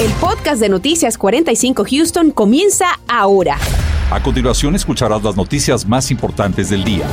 El 0.00 0.12
podcast 0.12 0.60
de 0.60 0.68
Noticias 0.68 1.18
45 1.18 1.84
Houston 1.90 2.30
comienza 2.30 3.00
ahora. 3.08 3.58
A 4.12 4.22
continuación 4.22 4.76
escucharás 4.76 5.24
las 5.24 5.34
noticias 5.34 5.84
más 5.88 6.12
importantes 6.12 6.70
del 6.70 6.84
día. 6.84 7.04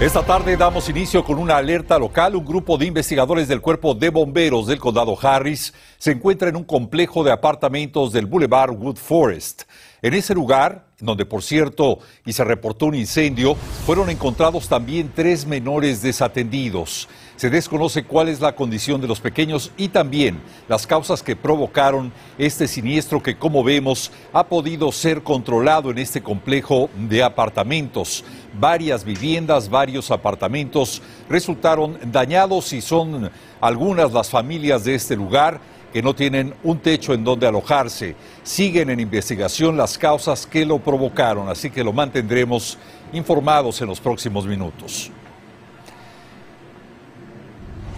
Esta 0.00 0.24
tarde 0.24 0.56
damos 0.56 0.88
inicio 0.88 1.22
con 1.24 1.38
una 1.38 1.58
alerta 1.58 1.98
local. 1.98 2.36
Un 2.36 2.46
grupo 2.46 2.78
de 2.78 2.86
investigadores 2.86 3.48
del 3.48 3.60
Cuerpo 3.60 3.94
de 3.94 4.08
Bomberos 4.08 4.66
del 4.66 4.78
Condado 4.78 5.14
Harris 5.20 5.74
se 5.98 6.12
encuentra 6.12 6.48
en 6.48 6.56
un 6.56 6.64
complejo 6.64 7.22
de 7.22 7.32
apartamentos 7.32 8.14
del 8.14 8.24
Boulevard 8.24 8.70
Wood 8.70 8.96
Forest. 8.96 9.64
En 10.00 10.14
ese 10.14 10.34
lugar, 10.34 10.86
donde 11.00 11.26
por 11.26 11.42
cierto 11.42 11.98
y 12.24 12.32
se 12.32 12.44
reportó 12.44 12.86
un 12.86 12.94
incendio, 12.94 13.56
fueron 13.84 14.08
encontrados 14.08 14.68
también 14.68 15.12
tres 15.14 15.46
menores 15.46 16.00
desatendidos. 16.00 17.08
Se 17.36 17.50
desconoce 17.50 18.04
cuál 18.04 18.28
es 18.28 18.40
la 18.40 18.54
condición 18.54 18.98
de 19.02 19.06
los 19.06 19.20
pequeños 19.20 19.70
y 19.76 19.88
también 19.88 20.40
las 20.68 20.86
causas 20.86 21.22
que 21.22 21.36
provocaron 21.36 22.10
este 22.38 22.66
siniestro 22.66 23.22
que, 23.22 23.36
como 23.36 23.62
vemos, 23.62 24.10
ha 24.32 24.46
podido 24.46 24.90
ser 24.90 25.22
controlado 25.22 25.90
en 25.90 25.98
este 25.98 26.22
complejo 26.22 26.88
de 26.96 27.22
apartamentos. 27.22 28.24
Varias 28.58 29.04
viviendas, 29.04 29.68
varios 29.68 30.10
apartamentos 30.10 31.02
resultaron 31.28 31.98
dañados 32.10 32.72
y 32.72 32.80
son 32.80 33.30
algunas 33.60 34.12
las 34.12 34.30
familias 34.30 34.84
de 34.84 34.94
este 34.94 35.14
lugar 35.14 35.60
que 35.92 36.00
no 36.00 36.14
tienen 36.14 36.54
un 36.64 36.78
techo 36.78 37.12
en 37.12 37.22
donde 37.22 37.46
alojarse. 37.46 38.16
Siguen 38.44 38.88
en 38.88 38.98
investigación 38.98 39.76
las 39.76 39.98
causas 39.98 40.46
que 40.46 40.64
lo 40.64 40.78
provocaron, 40.78 41.50
así 41.50 41.68
que 41.68 41.84
lo 41.84 41.92
mantendremos 41.92 42.78
informados 43.12 43.78
en 43.82 43.88
los 43.88 44.00
próximos 44.00 44.46
minutos. 44.46 45.10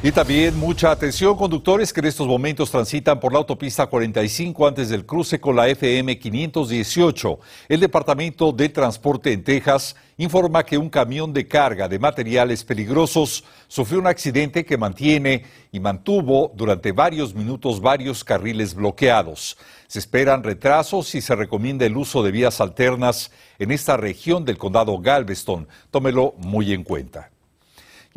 Y 0.01 0.12
también 0.12 0.57
mucha 0.57 0.93
atención, 0.93 1.37
conductores 1.37 1.93
que 1.93 1.98
en 1.98 2.06
estos 2.06 2.29
momentos 2.29 2.70
transitan 2.70 3.19
por 3.19 3.33
la 3.33 3.41
autopista 3.41 3.89
45 3.89 4.69
antes 4.69 4.91
del 4.91 5.05
cruce 5.05 5.41
con 5.41 5.56
la 5.56 5.67
FM 5.67 6.20
518. 6.20 7.41
El 7.69 7.81
Departamento 7.81 8.53
de 8.53 8.69
Transporte 8.69 9.33
en 9.33 9.42
Texas 9.42 9.97
informa 10.17 10.64
que 10.64 10.78
un 10.78 10.89
camión 10.89 11.33
de 11.33 11.48
carga 11.48 11.89
de 11.89 11.98
materiales 11.98 12.62
peligrosos 12.62 13.42
sufrió 13.67 13.98
un 13.98 14.06
accidente 14.06 14.64
que 14.64 14.78
mantiene 14.78 15.42
y 15.72 15.81
mantuvo 15.81 16.53
durante 16.55 16.92
varios 16.92 17.34
minutos 17.34 17.81
varios 17.81 18.22
carriles 18.22 18.75
bloqueados. 18.75 19.59
Se 19.89 19.98
esperan 19.98 20.44
retrasos 20.44 21.12
y 21.17 21.20
se 21.20 21.34
recomienda 21.34 21.84
el 21.84 21.97
uso 21.97 22.22
de 22.22 22.31
vías 22.31 22.61
alternas 22.61 23.33
en 23.59 23.72
esta 23.72 23.97
región 23.97 24.44
del 24.44 24.59
condado 24.59 24.97
Galveston. 25.00 25.67
Tómelo 25.91 26.34
muy 26.39 26.72
en 26.72 26.84
cuenta. 26.84 27.33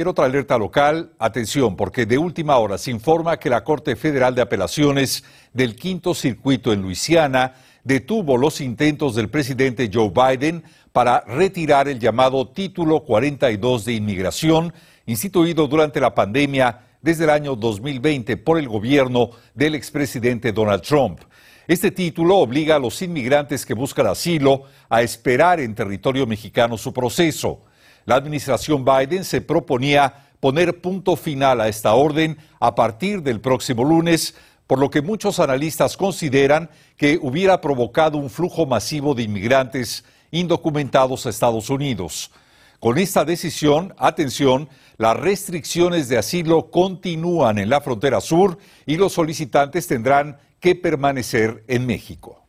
En 0.01 0.07
otra 0.07 0.25
alerta 0.25 0.57
local, 0.57 1.11
atención, 1.19 1.75
porque 1.75 2.07
de 2.07 2.17
última 2.17 2.57
hora 2.57 2.79
se 2.79 2.89
informa 2.89 3.37
que 3.37 3.51
la 3.51 3.63
Corte 3.63 3.95
Federal 3.95 4.33
de 4.33 4.41
Apelaciones 4.41 5.23
del 5.53 5.75
Quinto 5.75 6.15
Circuito 6.15 6.73
en 6.73 6.81
Luisiana 6.81 7.53
detuvo 7.83 8.35
los 8.35 8.61
intentos 8.61 9.13
del 9.13 9.29
presidente 9.29 9.91
Joe 9.93 10.09
Biden 10.09 10.63
para 10.91 11.21
retirar 11.27 11.87
el 11.87 11.99
llamado 11.99 12.47
Título 12.47 13.01
42 13.01 13.85
de 13.85 13.93
Inmigración, 13.93 14.73
instituido 15.05 15.67
durante 15.67 16.01
la 16.01 16.15
pandemia 16.15 16.79
desde 16.99 17.25
el 17.25 17.29
año 17.29 17.55
2020 17.55 18.37
por 18.37 18.57
el 18.57 18.67
gobierno 18.67 19.29
del 19.53 19.75
expresidente 19.75 20.51
Donald 20.51 20.81
Trump. 20.81 21.19
Este 21.67 21.91
título 21.91 22.37
obliga 22.37 22.77
a 22.77 22.79
los 22.79 22.99
inmigrantes 23.03 23.67
que 23.67 23.75
buscan 23.75 24.07
asilo 24.07 24.63
a 24.89 25.03
esperar 25.03 25.59
en 25.59 25.75
territorio 25.75 26.25
mexicano 26.25 26.75
su 26.75 26.91
proceso. 26.91 27.65
La 28.05 28.15
administración 28.15 28.85
Biden 28.85 29.23
se 29.23 29.41
proponía 29.41 30.27
poner 30.39 30.81
punto 30.81 31.15
final 31.15 31.61
a 31.61 31.67
esta 31.67 31.93
orden 31.93 32.37
a 32.59 32.75
partir 32.75 33.21
del 33.21 33.39
próximo 33.41 33.83
lunes, 33.83 34.35
por 34.67 34.79
lo 34.79 34.89
que 34.89 35.01
muchos 35.01 35.39
analistas 35.39 35.97
consideran 35.97 36.69
que 36.97 37.19
hubiera 37.21 37.61
provocado 37.61 38.17
un 38.17 38.29
flujo 38.29 38.65
masivo 38.65 39.13
de 39.13 39.23
inmigrantes 39.23 40.03
indocumentados 40.31 41.25
a 41.25 41.29
Estados 41.29 41.69
Unidos. 41.69 42.31
Con 42.79 42.97
esta 42.97 43.23
decisión, 43.23 43.93
atención, 43.97 44.67
las 44.97 45.15
restricciones 45.15 46.09
de 46.09 46.17
asilo 46.17 46.71
continúan 46.71 47.59
en 47.59 47.69
la 47.69 47.81
frontera 47.81 48.19
sur 48.21 48.57
y 48.87 48.97
los 48.97 49.13
solicitantes 49.13 49.85
tendrán 49.85 50.39
que 50.59 50.73
permanecer 50.73 51.63
en 51.67 51.85
México. 51.85 52.40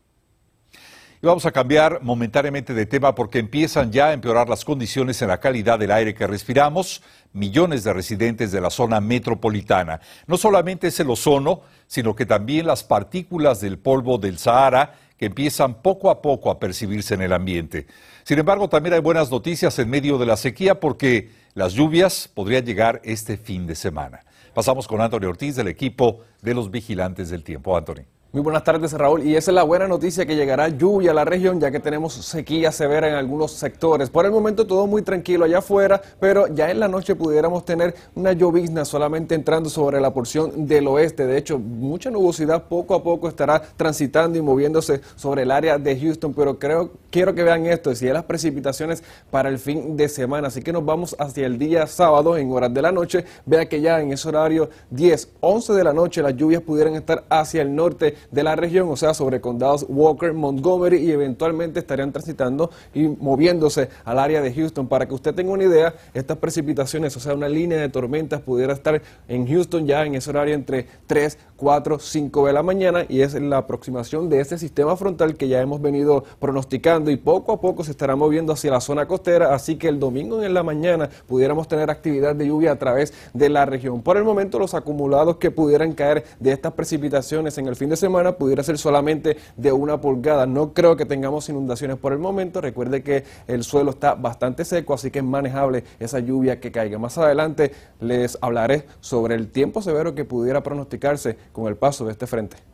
Y 1.22 1.26
vamos 1.28 1.46
a 1.46 1.52
cambiar 1.52 2.02
momentáneamente 2.02 2.74
de 2.74 2.84
tema 2.84 3.14
porque 3.14 3.38
empiezan 3.38 3.92
ya 3.92 4.06
a 4.06 4.12
empeorar 4.12 4.48
las 4.48 4.64
condiciones 4.64 5.22
en 5.22 5.28
la 5.28 5.38
calidad 5.38 5.78
del 5.78 5.92
aire 5.92 6.14
que 6.14 6.26
respiramos. 6.26 7.00
Millones 7.32 7.84
de 7.84 7.92
residentes 7.92 8.50
de 8.50 8.60
la 8.60 8.70
zona 8.70 9.00
metropolitana. 9.00 10.00
No 10.26 10.36
solamente 10.36 10.88
es 10.88 10.98
el 10.98 11.08
ozono, 11.10 11.60
sino 11.86 12.16
que 12.16 12.26
también 12.26 12.66
las 12.66 12.82
partículas 12.82 13.60
del 13.60 13.78
polvo 13.78 14.18
del 14.18 14.36
Sahara 14.36 14.94
que 15.16 15.26
empiezan 15.26 15.74
poco 15.80 16.10
a 16.10 16.20
poco 16.20 16.50
a 16.50 16.58
percibirse 16.58 17.14
en 17.14 17.22
el 17.22 17.32
ambiente. 17.32 17.86
Sin 18.24 18.40
embargo, 18.40 18.68
también 18.68 18.94
hay 18.94 19.00
buenas 19.00 19.30
noticias 19.30 19.78
en 19.78 19.90
medio 19.90 20.18
de 20.18 20.26
la 20.26 20.36
sequía 20.36 20.80
porque 20.80 21.30
las 21.54 21.74
lluvias 21.74 22.26
podrían 22.34 22.66
llegar 22.66 23.00
este 23.04 23.36
fin 23.36 23.68
de 23.68 23.76
semana. 23.76 24.24
Pasamos 24.54 24.88
con 24.88 25.00
Antonio 25.00 25.28
Ortiz 25.28 25.54
del 25.54 25.68
equipo 25.68 26.18
de 26.40 26.52
los 26.52 26.68
vigilantes 26.72 27.30
del 27.30 27.44
tiempo. 27.44 27.76
Anthony. 27.76 28.21
Muy 28.32 28.40
buenas 28.40 28.64
tardes, 28.64 28.94
Raúl. 28.94 29.24
Y 29.24 29.36
esa 29.36 29.50
es 29.50 29.54
la 29.54 29.62
buena 29.62 29.86
noticia 29.86 30.24
que 30.24 30.34
llegará 30.34 30.68
lluvia 30.68 31.10
a 31.10 31.14
la 31.14 31.26
región, 31.26 31.60
ya 31.60 31.70
que 31.70 31.80
tenemos 31.80 32.14
sequía 32.14 32.72
severa 32.72 33.06
en 33.06 33.14
algunos 33.14 33.52
sectores. 33.52 34.08
Por 34.08 34.24
el 34.24 34.32
momento 34.32 34.66
todo 34.66 34.86
muy 34.86 35.02
tranquilo 35.02 35.44
allá 35.44 35.58
afuera, 35.58 36.00
pero 36.18 36.46
ya 36.46 36.70
en 36.70 36.80
la 36.80 36.88
noche 36.88 37.14
pudiéramos 37.14 37.66
tener 37.66 37.94
una 38.14 38.32
llovizna 38.32 38.86
solamente 38.86 39.34
entrando 39.34 39.68
sobre 39.68 40.00
la 40.00 40.14
porción 40.14 40.66
del 40.66 40.88
oeste. 40.88 41.26
De 41.26 41.36
hecho, 41.36 41.58
mucha 41.58 42.10
nubosidad 42.10 42.68
poco 42.68 42.94
a 42.94 43.02
poco 43.02 43.28
estará 43.28 43.60
transitando 43.76 44.38
y 44.38 44.40
moviéndose 44.40 45.02
sobre 45.14 45.42
el 45.42 45.50
área 45.50 45.76
de 45.76 46.00
Houston, 46.00 46.32
pero 46.32 46.58
creo, 46.58 46.90
quiero 47.12 47.34
que 47.34 47.44
vean 47.44 47.66
esto, 47.66 47.90
hay 47.90 48.08
las 48.08 48.24
precipitaciones 48.24 49.04
para 49.30 49.50
el 49.50 49.58
fin 49.58 49.96
de 49.96 50.08
semana. 50.08 50.48
Así 50.48 50.62
que 50.62 50.72
nos 50.72 50.84
vamos 50.84 51.14
hacia 51.18 51.46
el 51.46 51.58
día 51.58 51.86
sábado 51.86 52.36
en 52.36 52.50
horas 52.50 52.72
de 52.74 52.82
la 52.82 52.90
noche. 52.90 53.24
Vea 53.46 53.68
que 53.68 53.80
ya 53.80 54.00
en 54.00 54.12
ese 54.12 54.28
horario 54.28 54.70
10, 54.90 55.28
11 55.40 55.72
de 55.74 55.84
la 55.84 55.92
noche 55.92 56.22
las 56.22 56.34
lluvias 56.34 56.62
pudieran 56.62 56.94
estar 56.94 57.24
hacia 57.28 57.62
el 57.62 57.74
norte 57.74 58.16
de 58.30 58.42
la 58.42 58.56
región, 58.56 58.88
o 58.88 58.96
sea, 58.96 59.14
sobre 59.14 59.40
condados 59.40 59.86
Walker, 59.88 60.32
Montgomery 60.32 60.96
y 60.96 61.12
eventualmente 61.12 61.80
estarían 61.80 62.10
transitando 62.12 62.70
y 62.94 63.06
moviéndose 63.06 63.90
al 64.04 64.18
área 64.18 64.40
de 64.40 64.52
Houston. 64.52 64.88
Para 64.88 65.06
que 65.06 65.14
usted 65.14 65.34
tenga 65.34 65.52
una 65.52 65.64
idea, 65.64 65.94
estas 66.14 66.38
precipitaciones, 66.38 67.14
o 67.16 67.20
sea, 67.20 67.34
una 67.34 67.48
línea 67.48 67.78
de 67.78 67.90
tormentas 67.90 68.40
pudiera 68.40 68.72
estar 68.72 69.02
en 69.28 69.46
Houston 69.46 69.86
ya 69.86 70.04
en 70.06 70.14
ese 70.14 70.30
horario 70.30 70.54
entre 70.54 70.86
3, 71.06 71.38
4, 71.56 71.98
5 71.98 72.46
de 72.46 72.52
la 72.54 72.62
mañana 72.62 73.04
y 73.08 73.20
es 73.20 73.34
la 73.34 73.58
aproximación 73.58 74.30
de 74.30 74.40
este 74.40 74.56
sistema 74.56 74.96
frontal 74.96 75.36
que 75.36 75.48
ya 75.48 75.60
hemos 75.60 75.82
venido 75.82 76.24
pronosticando 76.40 77.01
y 77.10 77.16
poco 77.16 77.52
a 77.52 77.60
poco 77.60 77.84
se 77.84 77.90
estará 77.90 78.16
moviendo 78.16 78.52
hacia 78.52 78.70
la 78.70 78.80
zona 78.80 79.06
costera, 79.06 79.54
así 79.54 79.76
que 79.76 79.88
el 79.88 79.98
domingo 79.98 80.42
en 80.42 80.54
la 80.54 80.62
mañana 80.62 81.08
pudiéramos 81.26 81.68
tener 81.68 81.90
actividad 81.90 82.34
de 82.34 82.46
lluvia 82.46 82.72
a 82.72 82.76
través 82.76 83.12
de 83.32 83.48
la 83.48 83.64
región. 83.66 84.02
Por 84.02 84.16
el 84.16 84.24
momento 84.24 84.58
los 84.58 84.74
acumulados 84.74 85.36
que 85.36 85.50
pudieran 85.50 85.92
caer 85.92 86.24
de 86.40 86.52
estas 86.52 86.72
precipitaciones 86.72 87.58
en 87.58 87.66
el 87.66 87.76
fin 87.76 87.88
de 87.88 87.96
semana 87.96 88.32
pudiera 88.32 88.62
ser 88.62 88.78
solamente 88.78 89.36
de 89.56 89.72
una 89.72 90.00
pulgada. 90.00 90.46
No 90.46 90.72
creo 90.72 90.96
que 90.96 91.06
tengamos 91.06 91.48
inundaciones 91.48 91.96
por 91.96 92.12
el 92.12 92.18
momento. 92.18 92.60
Recuerde 92.60 93.02
que 93.02 93.24
el 93.46 93.64
suelo 93.64 93.90
está 93.90 94.14
bastante 94.14 94.64
seco, 94.64 94.94
así 94.94 95.10
que 95.10 95.18
es 95.20 95.24
manejable 95.24 95.84
esa 95.98 96.18
lluvia 96.18 96.60
que 96.60 96.72
caiga. 96.72 96.98
Más 96.98 97.18
adelante 97.18 97.72
les 98.00 98.38
hablaré 98.40 98.86
sobre 99.00 99.34
el 99.34 99.48
tiempo 99.48 99.82
severo 99.82 100.14
que 100.14 100.24
pudiera 100.24 100.62
pronosticarse 100.62 101.36
con 101.52 101.66
el 101.66 101.76
paso 101.76 102.04
de 102.04 102.12
este 102.12 102.26
frente. 102.26 102.71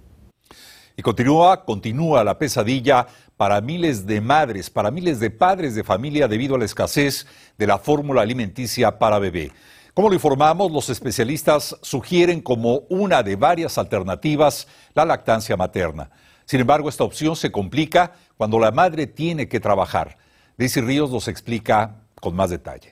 Y 0.99 1.03
continúa, 1.03 1.65
continúa 1.65 2.25
la 2.25 2.37
pesadilla 2.41 3.07
para 3.37 3.61
miles 3.61 4.05
de 4.05 4.21
madres, 4.21 4.69
para 4.69 4.91
miles 4.91 5.21
de 5.21 5.31
padres 5.31 5.77
de 5.77 5.85
familia 5.85 6.27
debido 6.27 6.57
a 6.57 6.59
la 6.59 6.65
escasez 6.65 7.25
de 7.57 7.69
la 7.69 7.79
fórmula 7.79 8.23
alimenticia 8.23 8.99
para 8.99 9.21
bebé. 9.21 9.53
Como 9.95 10.09
lo 10.09 10.17
informamos, 10.17 10.73
los 10.73 10.89
especialistas 10.89 11.77
sugieren 11.83 12.41
como 12.41 12.81
una 12.89 13.23
de 13.23 13.37
varias 13.37 13.79
alternativas 13.79 14.67
la 14.93 15.05
lactancia 15.05 15.57
materna. 15.57 16.11
Sin 16.47 16.59
embargo, 16.59 16.89
esta 16.89 17.05
opción 17.05 17.37
se 17.37 17.53
complica 17.53 18.15
cuando 18.37 18.59
la 18.59 18.73
madre 18.73 19.07
tiene 19.07 19.47
que 19.47 19.61
trabajar. 19.61 20.19
Daisy 20.57 20.81
Ríos 20.81 21.13
nos 21.13 21.29
explica 21.29 21.95
con 22.21 22.35
más 22.35 22.51
detalle. 22.51 22.91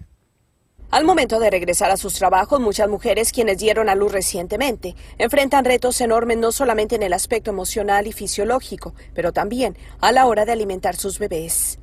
Al 0.91 1.05
momento 1.05 1.41
de 1.41 1.51
regresar 1.51 1.91
a 1.91 1.97
sus 1.97 2.15
trabajos, 2.15 2.61
muchas 2.61 2.89
mujeres 2.89 3.33
quienes 3.33 3.59
dieron 3.59 3.89
a 3.89 3.95
luz 3.95 4.13
recientemente 4.13 4.95
enfrentan 5.19 5.65
retos 5.65 6.01
enormes 6.01 6.39
no 6.39 6.53
solamente 6.53 6.95
en 6.95 7.03
el 7.03 7.13
aspecto 7.13 7.51
emocional 7.51 8.07
y 8.07 8.13
fisiológico, 8.13 8.95
pero 9.13 9.33
también 9.33 9.77
a 10.01 10.13
la 10.13 10.27
hora 10.27 10.45
de 10.45 10.53
alimentar 10.53 10.97
sus 10.97 11.19
bebés 11.19 11.79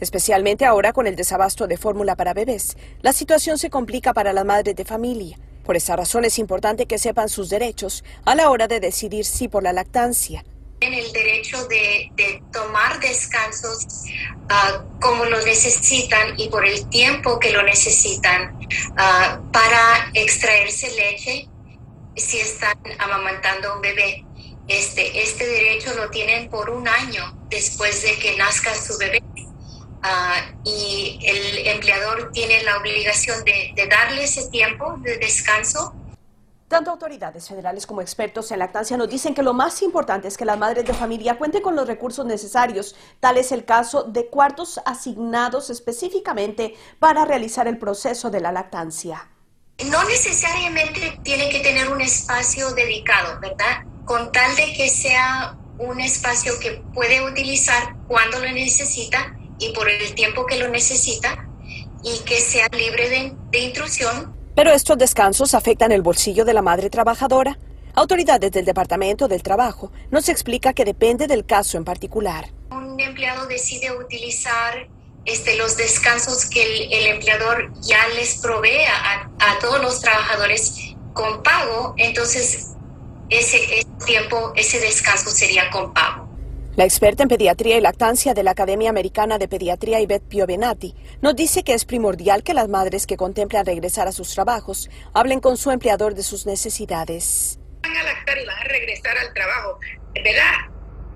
especialmente 0.00 0.64
ahora 0.64 0.92
con 0.92 1.06
el 1.06 1.14
desabasto 1.14 1.66
de 1.66 1.76
fórmula 1.76 2.16
para 2.16 2.34
bebés. 2.34 2.76
La 3.02 3.12
situación 3.12 3.58
se 3.58 3.70
complica 3.70 4.14
para 4.14 4.32
las 4.32 4.44
madres 4.44 4.74
de 4.74 4.84
familia. 4.84 5.38
Por 5.64 5.76
esa 5.76 5.94
razón 5.94 6.24
es 6.24 6.38
importante 6.38 6.86
que 6.86 6.98
sepan 6.98 7.28
sus 7.28 7.50
derechos 7.50 8.02
a 8.24 8.34
la 8.34 8.50
hora 8.50 8.66
de 8.66 8.80
decidir 8.80 9.24
sí 9.24 9.46
por 9.46 9.62
la 9.62 9.72
lactancia. 9.72 10.44
En 10.82 10.94
el 10.94 11.12
derecho 11.12 11.68
de, 11.68 12.10
tomar 12.52 13.00
descansos 13.00 13.86
ah, 14.48 14.82
como 14.98 15.26
lo 15.26 15.38
necesitan 15.44 16.40
y 16.40 16.48
por 16.48 16.64
el 16.64 16.88
tiempo 16.88 17.38
que 17.38 17.52
lo 17.52 17.62
necesitan 17.62 18.58
ah, 18.96 19.40
para 19.52 20.10
extraerse 20.14 20.90
leche 20.92 21.48
si 22.16 22.40
están 22.40 22.78
amamantando 22.98 23.70
a 23.70 23.74
un 23.76 23.82
bebé. 23.82 24.24
Este, 24.68 25.22
este 25.22 25.46
derecho 25.46 25.92
lo 25.94 26.08
tienen 26.08 26.48
por 26.48 26.70
un 26.70 26.88
año 26.88 27.36
después 27.50 28.02
de 28.02 28.18
que 28.18 28.36
nazca 28.38 28.74
su 28.74 28.96
bebé. 28.96 29.22
Ah, 30.02 30.50
y 30.64 31.18
el 31.22 31.66
empleador 31.66 32.32
tiene 32.32 32.62
la 32.62 32.78
obligación 32.78 33.44
de, 33.44 33.72
de 33.76 33.86
darle 33.86 34.24
ese 34.24 34.48
tiempo 34.48 34.96
de 35.00 35.18
descanso 35.18 35.94
tanto 36.70 36.92
autoridades 36.92 37.48
federales 37.48 37.84
como 37.84 38.00
expertos 38.00 38.52
en 38.52 38.60
lactancia 38.60 38.96
nos 38.96 39.10
dicen 39.10 39.34
que 39.34 39.42
lo 39.42 39.52
más 39.52 39.82
importante 39.82 40.28
es 40.28 40.38
que 40.38 40.44
las 40.44 40.56
madres 40.56 40.84
de 40.84 40.94
familia 40.94 41.36
cuenten 41.36 41.62
con 41.62 41.74
los 41.74 41.88
recursos 41.88 42.24
necesarios. 42.24 42.94
Tal 43.18 43.38
es 43.38 43.50
el 43.50 43.64
caso 43.64 44.04
de 44.04 44.28
cuartos 44.28 44.80
asignados 44.86 45.68
específicamente 45.68 46.76
para 47.00 47.24
realizar 47.24 47.66
el 47.66 47.76
proceso 47.76 48.30
de 48.30 48.40
la 48.40 48.52
lactancia. 48.52 49.28
No 49.86 50.04
necesariamente 50.04 51.18
tiene 51.24 51.48
que 51.48 51.58
tener 51.58 51.90
un 51.90 52.00
espacio 52.00 52.70
dedicado, 52.70 53.40
¿verdad? 53.40 53.84
Con 54.04 54.30
tal 54.30 54.54
de 54.54 54.72
que 54.72 54.88
sea 54.88 55.58
un 55.78 55.98
espacio 55.98 56.52
que 56.60 56.84
puede 56.94 57.20
utilizar 57.20 57.96
cuando 58.06 58.38
lo 58.38 58.48
necesita 58.52 59.36
y 59.58 59.72
por 59.72 59.88
el 59.88 60.14
tiempo 60.14 60.46
que 60.46 60.56
lo 60.56 60.68
necesita 60.68 61.48
y 62.04 62.20
que 62.20 62.40
sea 62.40 62.68
libre 62.68 63.08
de, 63.08 63.34
de 63.50 63.58
intrusión 63.58 64.39
pero 64.60 64.72
estos 64.72 64.98
descansos 64.98 65.54
afectan 65.54 65.90
el 65.90 66.02
bolsillo 66.02 66.44
de 66.44 66.52
la 66.52 66.60
madre 66.60 66.90
trabajadora. 66.90 67.58
Autoridades 67.94 68.52
del 68.52 68.66
Departamento 68.66 69.26
del 69.26 69.42
Trabajo 69.42 69.90
nos 70.10 70.28
explica 70.28 70.74
que 70.74 70.84
depende 70.84 71.26
del 71.26 71.46
caso 71.46 71.78
en 71.78 71.84
particular. 71.86 72.50
Un 72.70 73.00
empleado 73.00 73.46
decide 73.46 73.90
utilizar 73.90 74.86
este, 75.24 75.56
los 75.56 75.78
descansos 75.78 76.44
que 76.44 76.62
el, 76.62 77.06
empleador 77.06 77.72
ya 77.80 78.06
les 78.16 78.36
provee 78.42 78.84
a, 78.84 79.58
todos 79.62 79.80
los 79.80 79.98
trabajadores 80.02 80.94
con 81.14 81.42
pago, 81.42 81.94
entonces 81.96 82.74
ese 83.30 83.86
tiempo, 84.04 84.52
ese 84.56 84.78
descanso 84.78 85.30
sería 85.30 85.70
con 85.70 85.94
pago. 85.94 86.29
La 86.80 86.86
experta 86.86 87.24
en 87.24 87.28
pediatría 87.28 87.76
y 87.76 87.82
lactancia 87.82 88.32
de 88.32 88.42
la 88.42 88.52
Academia 88.52 88.88
Americana 88.88 89.36
de 89.36 89.48
Pediatría, 89.48 90.00
Ivette 90.00 90.26
Piovenati, 90.26 90.94
nos 91.20 91.36
dice 91.36 91.62
que 91.62 91.74
es 91.74 91.84
primordial 91.84 92.42
que 92.42 92.54
las 92.54 92.70
madres 92.70 93.06
que 93.06 93.18
contemplan 93.18 93.66
regresar 93.66 94.08
a 94.08 94.12
sus 94.12 94.32
trabajos 94.34 94.88
hablen 95.12 95.40
con 95.40 95.58
su 95.58 95.70
empleador 95.72 96.14
de 96.14 96.22
sus 96.22 96.46
necesidades. 96.46 97.58
Van 97.82 97.94
a 97.94 98.02
lactar 98.02 98.38
y 98.38 98.46
van 98.46 98.56
a 98.56 98.64
regresar 98.64 99.14
al 99.18 99.30
trabajo, 99.34 99.78
¿verdad? 100.14 100.54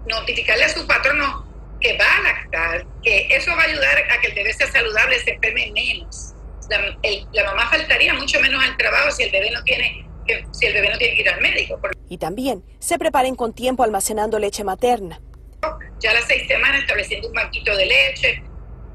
Notificarle 0.07 0.65
a 0.65 0.69
su 0.69 0.87
patrono 0.87 1.47
que 1.81 1.97
va 1.97 2.15
a 2.15 2.23
lactar, 2.25 2.87
que 3.03 3.27
eso 3.31 3.51
va 3.57 3.63
a 3.63 3.65
ayudar 3.65 3.99
a 4.11 4.21
que 4.21 4.27
el 4.27 4.35
bebé 4.35 4.53
sea 4.53 4.71
saludable, 4.71 5.19
se 5.21 5.31
enferme 5.31 5.73
menos. 5.73 6.35
La, 6.69 6.79
la 7.33 7.45
mamá 7.45 7.71
faltaría 7.71 8.13
mucho 8.13 8.39
menos 8.41 8.63
al 8.63 8.77
trabajo 8.77 9.11
si 9.13 9.23
el 9.23 9.31
bebé 9.31 9.51
no 9.51 9.65
tiene 9.65 10.07
si 10.53 10.67
el 10.67 10.75
bebé 10.75 10.91
no 10.91 10.99
tiene 10.99 11.15
que 11.15 11.23
ir 11.23 11.29
al 11.31 11.41
médico. 11.41 11.81
Y 12.11 12.19
también 12.19 12.63
se 12.81 12.99
preparen 12.99 13.35
con 13.35 13.55
tiempo 13.55 13.83
almacenando 13.83 14.39
leche 14.39 14.63
materna 14.63 15.23
ya 16.05 16.11
a 16.11 16.15
las 16.15 16.27
seis 16.27 16.47
semanas 16.47 16.83
estableciendo 16.83 17.29
un 17.29 17.35
banquito 17.35 17.75
de 17.75 17.87
leche, 17.87 18.43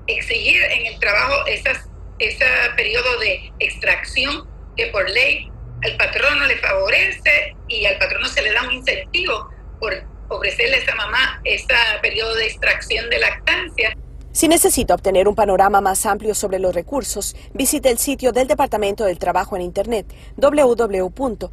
exigir 0.06 0.62
en 0.62 0.86
el 0.86 1.00
trabajo 1.00 1.44
esas, 1.48 1.90
ese 2.20 2.46
periodo 2.78 3.20
de 3.20 3.52
extracción 3.60 4.48
que 4.78 4.86
por 4.88 5.10
ley 5.10 5.50
al 5.84 5.98
patrono 5.98 6.46
le 6.46 6.58
favorece 6.58 7.56
y 7.68 7.86
al 7.86 7.98
patrono 7.98 8.28
se 8.28 8.44
le 8.44 8.54
da 8.54 8.62
un 8.62 8.74
incentivo 8.74 9.50
por 9.80 9.94
ofrecerle 10.30 10.76
a 10.76 10.80
esa 10.80 10.96
mamá 10.96 11.42
ese 11.44 11.74
periodo 12.02 12.36
de 12.36 12.46
extracción 12.46 13.10
de 13.10 13.18
lactancia. 13.18 13.98
Si 14.32 14.48
necesita 14.48 14.94
obtener 14.94 15.28
un 15.28 15.34
panorama 15.34 15.82
más 15.82 16.06
amplio 16.06 16.36
sobre 16.36 16.60
los 16.60 16.76
recursos, 16.76 17.36
visite 17.54 17.90
el 17.90 17.98
sitio 17.98 18.32
del 18.32 18.48
Departamento 18.48 19.04
del 19.04 19.18
Trabajo 19.18 19.56
en 19.56 19.64
Internet 19.64 20.06
www.dol.gov. 20.38 21.50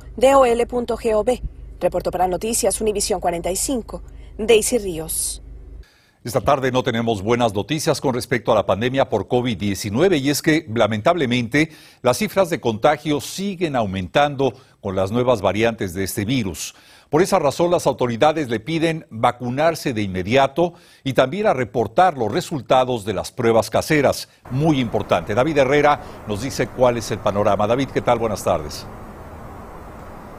Reporto 1.81 2.11
para 2.11 2.29
Noticias 2.29 2.81
Univisión 2.82 3.20
45. 3.20 4.03
Daisy 4.38 4.79
Ríos. 4.79 5.43
Esta 6.26 6.40
tarde 6.40 6.73
no 6.73 6.82
tenemos 6.82 7.23
buenas 7.23 7.55
noticias 7.55 8.00
con 8.00 8.12
respecto 8.12 8.50
a 8.50 8.56
la 8.56 8.67
pandemia 8.67 9.08
por 9.08 9.28
COVID-19 9.28 10.20
y 10.20 10.31
es 10.31 10.43
que 10.43 10.67
lamentablemente 10.75 11.70
las 12.02 12.19
cifras 12.19 12.50
de 12.50 12.58
contagio 12.58 13.20
siguen 13.20 13.76
aumentando 13.76 14.52
con 14.81 14.96
las 14.96 15.12
nuevas 15.12 15.40
variantes 15.40 15.94
de 15.94 16.02
este 16.02 16.25
virus. 16.25 16.75
Por 17.11 17.23
esa 17.23 17.38
razón 17.38 17.70
las 17.70 17.87
autoridades 17.87 18.49
le 18.49 18.58
piden 18.58 19.06
vacunarse 19.08 19.93
de 19.93 20.02
inmediato 20.02 20.75
y 21.05 21.12
también 21.12 21.46
a 21.46 21.55
reportar 21.55 22.19
los 22.19 22.32
resultados 22.32 23.05
de 23.05 23.14
las 23.14 23.31
pruebas 23.31 23.70
caseras. 23.70 24.29
Muy 24.50 24.81
importante. 24.81 25.32
David 25.32 25.58
Herrera 25.58 26.00
nos 26.26 26.43
dice 26.43 26.67
cuál 26.67 26.96
es 26.96 27.08
el 27.12 27.20
panorama. 27.20 27.69
David, 27.69 27.90
¿qué 27.94 28.00
tal? 28.00 28.19
Buenas 28.19 28.43
tardes. 28.43 28.84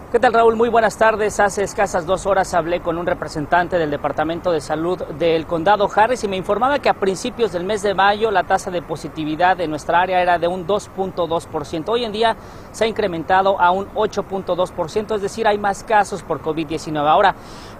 ¿Qué 0.09 0.21
tal 0.21 0.31
Raúl? 0.31 0.55
Muy 0.55 0.69
buenas 0.69 0.97
tardes. 0.97 1.37
Hace 1.41 1.63
escasas 1.63 2.05
dos 2.05 2.25
horas 2.25 2.53
hablé 2.53 2.79
con 2.79 2.97
un 2.97 3.05
representante 3.05 3.77
del 3.77 3.91
Departamento 3.91 4.53
de 4.53 4.61
Salud 4.61 4.97
del 5.19 5.45
Condado 5.45 5.89
Harris 5.93 6.23
y 6.23 6.29
me 6.29 6.37
informaba 6.37 6.79
que 6.79 6.87
a 6.87 6.93
principios 6.93 7.51
del 7.51 7.65
mes 7.65 7.81
de 7.81 7.93
mayo 7.93 8.31
la 8.31 8.45
tasa 8.45 8.71
de 8.71 8.81
positividad 8.81 9.57
de 9.57 9.67
nuestra 9.67 9.99
área 9.99 10.21
era 10.21 10.39
de 10.39 10.47
un 10.47 10.65
2.2%. 10.65 11.89
Hoy 11.89 12.05
en 12.05 12.13
día 12.13 12.37
se 12.71 12.85
ha 12.85 12.87
incrementado 12.87 13.59
a 13.59 13.71
un 13.71 13.89
8.2%, 13.95 15.13
es 15.13 15.21
decir, 15.21 15.45
hay 15.45 15.57
más 15.57 15.83
casos 15.83 16.23
por 16.23 16.41
COVID-19. 16.41 17.05
Ahora, 17.05 17.35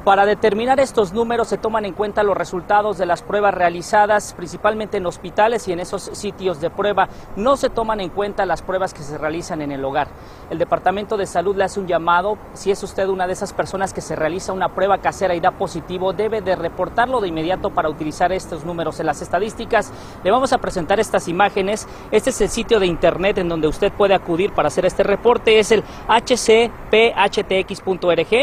para 0.07 0.25
determinar 0.25 0.80
estos 0.80 1.12
números 1.12 1.50
se 1.50 1.57
toman 1.57 1.83
en 1.83 1.92
cuenta 1.92 2.24
los 2.24 2.38
resultados 2.38 2.98
de 2.98 3.06
las 3.06 3.24
pruebas 3.24 3.54
realizadas 3.54 4.33
principalmente 4.38 4.95
en 4.95 5.06
hospitales 5.06 5.68
y 5.68 5.74
en 5.74 5.81
esos 5.81 6.04
sitios 6.13 6.62
de 6.62 6.69
prueba. 6.69 7.09
No 7.36 7.57
se 7.57 7.69
toman 7.69 8.00
en 8.00 8.07
cuenta 8.07 8.45
las 8.45 8.62
pruebas 8.62 8.94
que 8.94 9.04
se 9.04 9.18
realizan 9.18 9.62
en 9.62 9.74
el 9.74 9.83
hogar. 9.83 10.07
El 10.50 10.59
Departamento 10.59 11.18
de 11.18 11.25
Salud 11.25 11.57
le 11.57 11.65
hace 11.65 11.81
un 11.81 11.88
llamado 11.88 12.38
si 12.54 12.71
es 12.71 12.81
usted 12.83 13.09
una 13.09 13.27
de 13.27 13.33
esas 13.33 13.51
personas 13.51 13.92
que 13.92 14.00
se 14.00 14.15
realiza 14.15 14.54
una 14.54 14.74
prueba 14.74 15.00
casera 15.00 15.36
y 15.36 15.42
da 15.42 15.51
positivo, 15.51 16.13
debe 16.13 16.39
de 16.39 16.56
reportarlo 16.56 17.19
de 17.19 17.27
inmediato 17.27 17.71
para 17.71 17.89
utilizar 17.89 18.31
estos 18.31 18.63
números 18.63 19.01
en 19.01 19.07
las 19.07 19.21
estadísticas. 19.21 19.92
Le 20.24 20.31
vamos 20.31 20.53
a 20.53 20.60
presentar 20.60 21.01
estas 21.01 21.27
imágenes. 21.27 21.86
Este 22.12 22.30
es 22.30 22.39
el 22.39 22.48
sitio 22.48 22.80
de 22.80 22.88
internet 22.88 23.39
en 23.39 23.50
donde 23.50 23.68
usted 23.68 23.92
puede 23.92 24.13
acudir 24.13 24.53
para 24.53 24.69
hacer 24.69 24.86
este 24.86 25.03
reporte. 25.03 25.60
Es 25.60 25.74
el 25.74 25.83
hcphtx.org, 26.07 26.71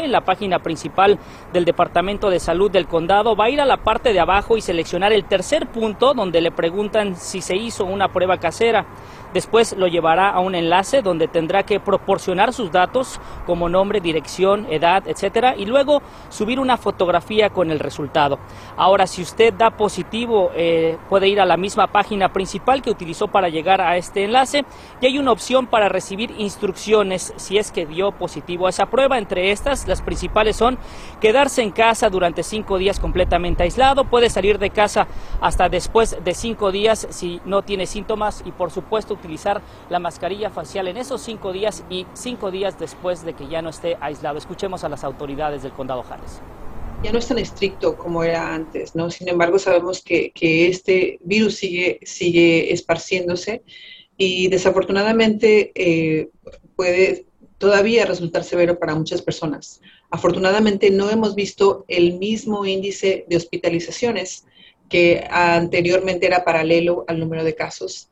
la 0.08 0.20
página 0.20 0.58
principal 0.58 1.19
del 1.55 1.65
Departamento 1.65 2.29
de 2.29 2.41
Salud 2.41 2.71
del 2.71 2.87
Condado. 2.87 3.35
Va 3.35 3.47
a 3.47 3.51
ir 3.51 3.61
a 3.62 3.65
la 3.65 3.79
parte 3.79 4.12
de 4.12 4.21
abajo 4.21 4.59
y 4.59 4.61
seleccionar 4.61 5.15
el 5.15 5.25
tercer 5.25 5.69
punto 5.69 6.12
donde 6.12 6.43
le 6.43 6.51
preguntan 6.51 7.17
si 7.17 7.41
se 7.41 7.56
hizo 7.56 7.87
una 7.87 8.09
prueba 8.09 8.37
casera. 8.39 8.85
Después 9.34 9.76
lo 9.76 9.88
llevará 9.88 10.31
a 10.31 10.38
un 10.38 10.54
enlace 10.54 11.02
donde 11.02 11.26
tendrá 11.26 11.64
que 11.64 11.81
proporcionar 11.81 12.52
sus 12.52 12.70
datos 12.70 13.20
como 13.46 13.69
nombre, 13.69 14.00
dirección, 14.00 14.66
edad, 14.70 15.06
etcétera, 15.08 15.56
y 15.56 15.66
luego 15.66 16.02
subir 16.28 16.60
una 16.60 16.76
fotografía 16.76 17.50
con 17.50 17.72
el 17.72 17.81
resultado. 17.81 18.38
Ahora, 18.76 19.08
si 19.08 19.22
usted 19.22 19.53
da 19.53 19.70
positivo, 19.70 20.53
eh, 20.55 20.96
puede 21.08 21.26
ir 21.26 21.41
a 21.41 21.46
la 21.46 21.56
misma 21.56 21.88
página 21.88 22.32
principal 22.32 22.81
que 22.81 22.91
utilizó 22.91 23.26
para 23.26 23.48
llegar 23.48 23.81
a 23.81 23.96
este 23.96 24.22
enlace 24.22 24.64
y 25.00 25.06
hay 25.06 25.19
una 25.19 25.32
opción 25.32 25.67
para 25.67 25.88
recibir 25.88 26.31
instrucciones 26.38 27.34
si 27.36 27.58
es 27.58 27.72
que 27.72 27.86
dio 27.86 28.12
positivo 28.12 28.69
a 28.69 28.70
esa 28.70 28.86
prueba. 28.86 29.19
Entre 29.19 29.50
estas, 29.50 29.88
las 29.88 30.00
principales 30.00 30.55
son 30.55 30.79
quedarse 31.20 31.60
en 31.62 31.72
casa 31.72 32.08
durante 32.08 32.44
cinco 32.44 32.79
días 32.79 33.00
completamente 33.00 33.64
aislado, 33.64 34.05
puede 34.05 34.31
salir 34.31 34.60
de 34.60 34.70
casa 34.70 35.08
hasta 35.41 35.69
después 35.69 36.17
de 36.22 36.34
cinco 36.34 36.70
días 36.70 37.08
si 37.10 37.41
no 37.44 37.62
tiene 37.62 37.86
síntomas 37.86 38.43
y 38.46 38.53
por 38.53 38.70
supuesto 38.70 39.17
utilizar 39.24 39.62
la 39.88 39.98
mascarilla 39.98 40.50
facial 40.50 40.88
en 40.88 40.98
esos 40.98 41.22
cinco 41.22 41.52
días 41.52 41.82
y 41.88 42.06
cinco 42.12 42.50
días 42.50 42.78
después 42.78 43.24
de 43.24 43.34
que 43.34 43.48
ya 43.48 43.62
no 43.62 43.70
esté 43.70 43.96
aislado. 44.00 44.38
Escuchemos 44.38 44.84
a 44.84 44.88
las 44.88 45.02
autoridades 45.02 45.62
del 45.62 45.72
condado 45.72 46.04
Harris. 46.08 46.40
Ya 47.02 47.12
no 47.12 47.19
es 47.19 47.26
tan 47.26 47.38
estricto 47.38 47.96
como 47.96 48.22
era 48.22 48.54
antes, 48.54 48.94
¿no? 48.94 49.10
Sin 49.10 49.28
embargo, 49.28 49.58
sabemos 49.58 50.02
que, 50.02 50.31
que 50.32 50.69
este 50.69 51.19
virus 51.22 51.56
sigue, 51.56 52.00
sigue 52.02 52.72
esparciéndose 52.72 53.62
y 54.16 54.48
desafortunadamente 54.48 55.72
eh, 55.74 56.28
puede 56.76 57.26
todavía 57.58 58.06
resultar 58.06 58.44
severo 58.44 58.78
para 58.78 58.94
muchas 58.94 59.22
personas. 59.22 59.81
Afortunadamente 60.10 60.90
no 60.90 61.10
hemos 61.10 61.34
visto 61.34 61.84
el 61.88 62.19
mismo 62.19 62.64
índice 62.66 63.24
de 63.28 63.36
hospitalizaciones 63.36 64.44
que 64.88 65.26
anteriormente 65.31 66.26
era 66.26 66.44
paralelo 66.44 67.04
al 67.08 67.19
número 67.19 67.43
de 67.43 67.54
casos. 67.54 68.08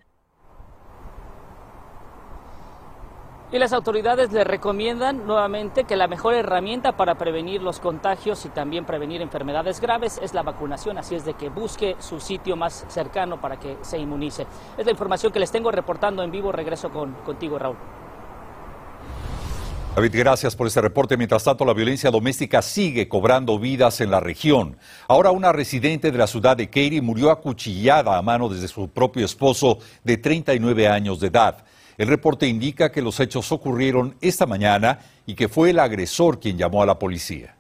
Y 3.53 3.59
las 3.59 3.75
autoridades 3.75 4.33
le 4.33 4.45
recomiendan 4.45 5.27
nuevamente 5.27 5.85
que 5.85 5.95
la 5.95 6.09
mejor 6.09 6.33
herramienta 6.33 6.97
para 6.97 7.17
prevenir 7.17 7.61
los 7.61 7.81
contagios 7.81 8.47
y 8.47 8.49
también 8.49 8.87
prevenir 8.87 9.21
enfermedades 9.21 9.79
graves 9.79 10.19
es 10.23 10.33
la 10.33 10.43
vacunación, 10.43 10.97
así 10.97 11.17
es 11.17 11.27
de 11.27 11.35
que 11.35 11.51
busque 11.51 11.97
su 11.99 12.19
sitio 12.19 12.57
más 12.57 12.87
cercano 12.89 13.43
para 13.43 13.61
que 13.61 13.77
se 13.83 13.99
inmunice. 13.99 14.47
Es 14.79 14.87
la 14.87 14.93
información 14.93 15.33
que 15.33 15.39
les 15.39 15.53
tengo 15.53 15.71
reportando 15.71 16.23
en 16.23 16.31
vivo. 16.31 16.51
Regreso 16.51 16.89
con, 16.89 17.13
contigo, 17.27 17.59
Raúl. 17.59 17.77
David, 19.95 20.15
gracias 20.15 20.57
por 20.57 20.67
este 20.67 20.81
reporte. 20.81 21.19
Mientras 21.19 21.45
tanto, 21.45 21.67
la 21.67 21.75
violencia 21.75 22.11
doméstica 22.11 22.63
sigue 22.63 23.07
cobrando 23.07 23.59
vidas 23.59 24.01
en 24.01 24.11
la 24.11 24.21
región. 24.21 24.79
Ahora 25.09 25.31
una 25.31 25.53
residente 25.53 26.11
de 26.11 26.17
la 26.17 26.27
ciudad 26.27 26.57
de 26.57 26.69
Katy 26.69 27.03
murió 27.03 27.31
acuchillada 27.31 28.17
a 28.17 28.23
mano 28.23 28.49
desde 28.49 28.69
su 28.69 28.89
propio 28.89 29.27
esposo 29.27 29.77
de 30.05 30.17
39 30.17 30.89
años 30.89 31.21
de 31.21 31.27
edad. 31.27 31.67
El 31.99 32.09
reporte 32.09 32.47
indica 32.47 32.91
que 32.91 33.03
los 33.03 33.21
hechos 33.21 33.53
ocurrieron 33.53 34.17
esta 34.21 34.47
mañana 34.47 34.99
y 35.27 35.35
que 35.35 35.49
fue 35.49 35.71
el 35.71 35.79
agresor 35.79 36.41
quien 36.41 36.57
llamó 36.57 36.83
a 36.83 36.87
la 36.87 36.99
policía. 36.99 37.55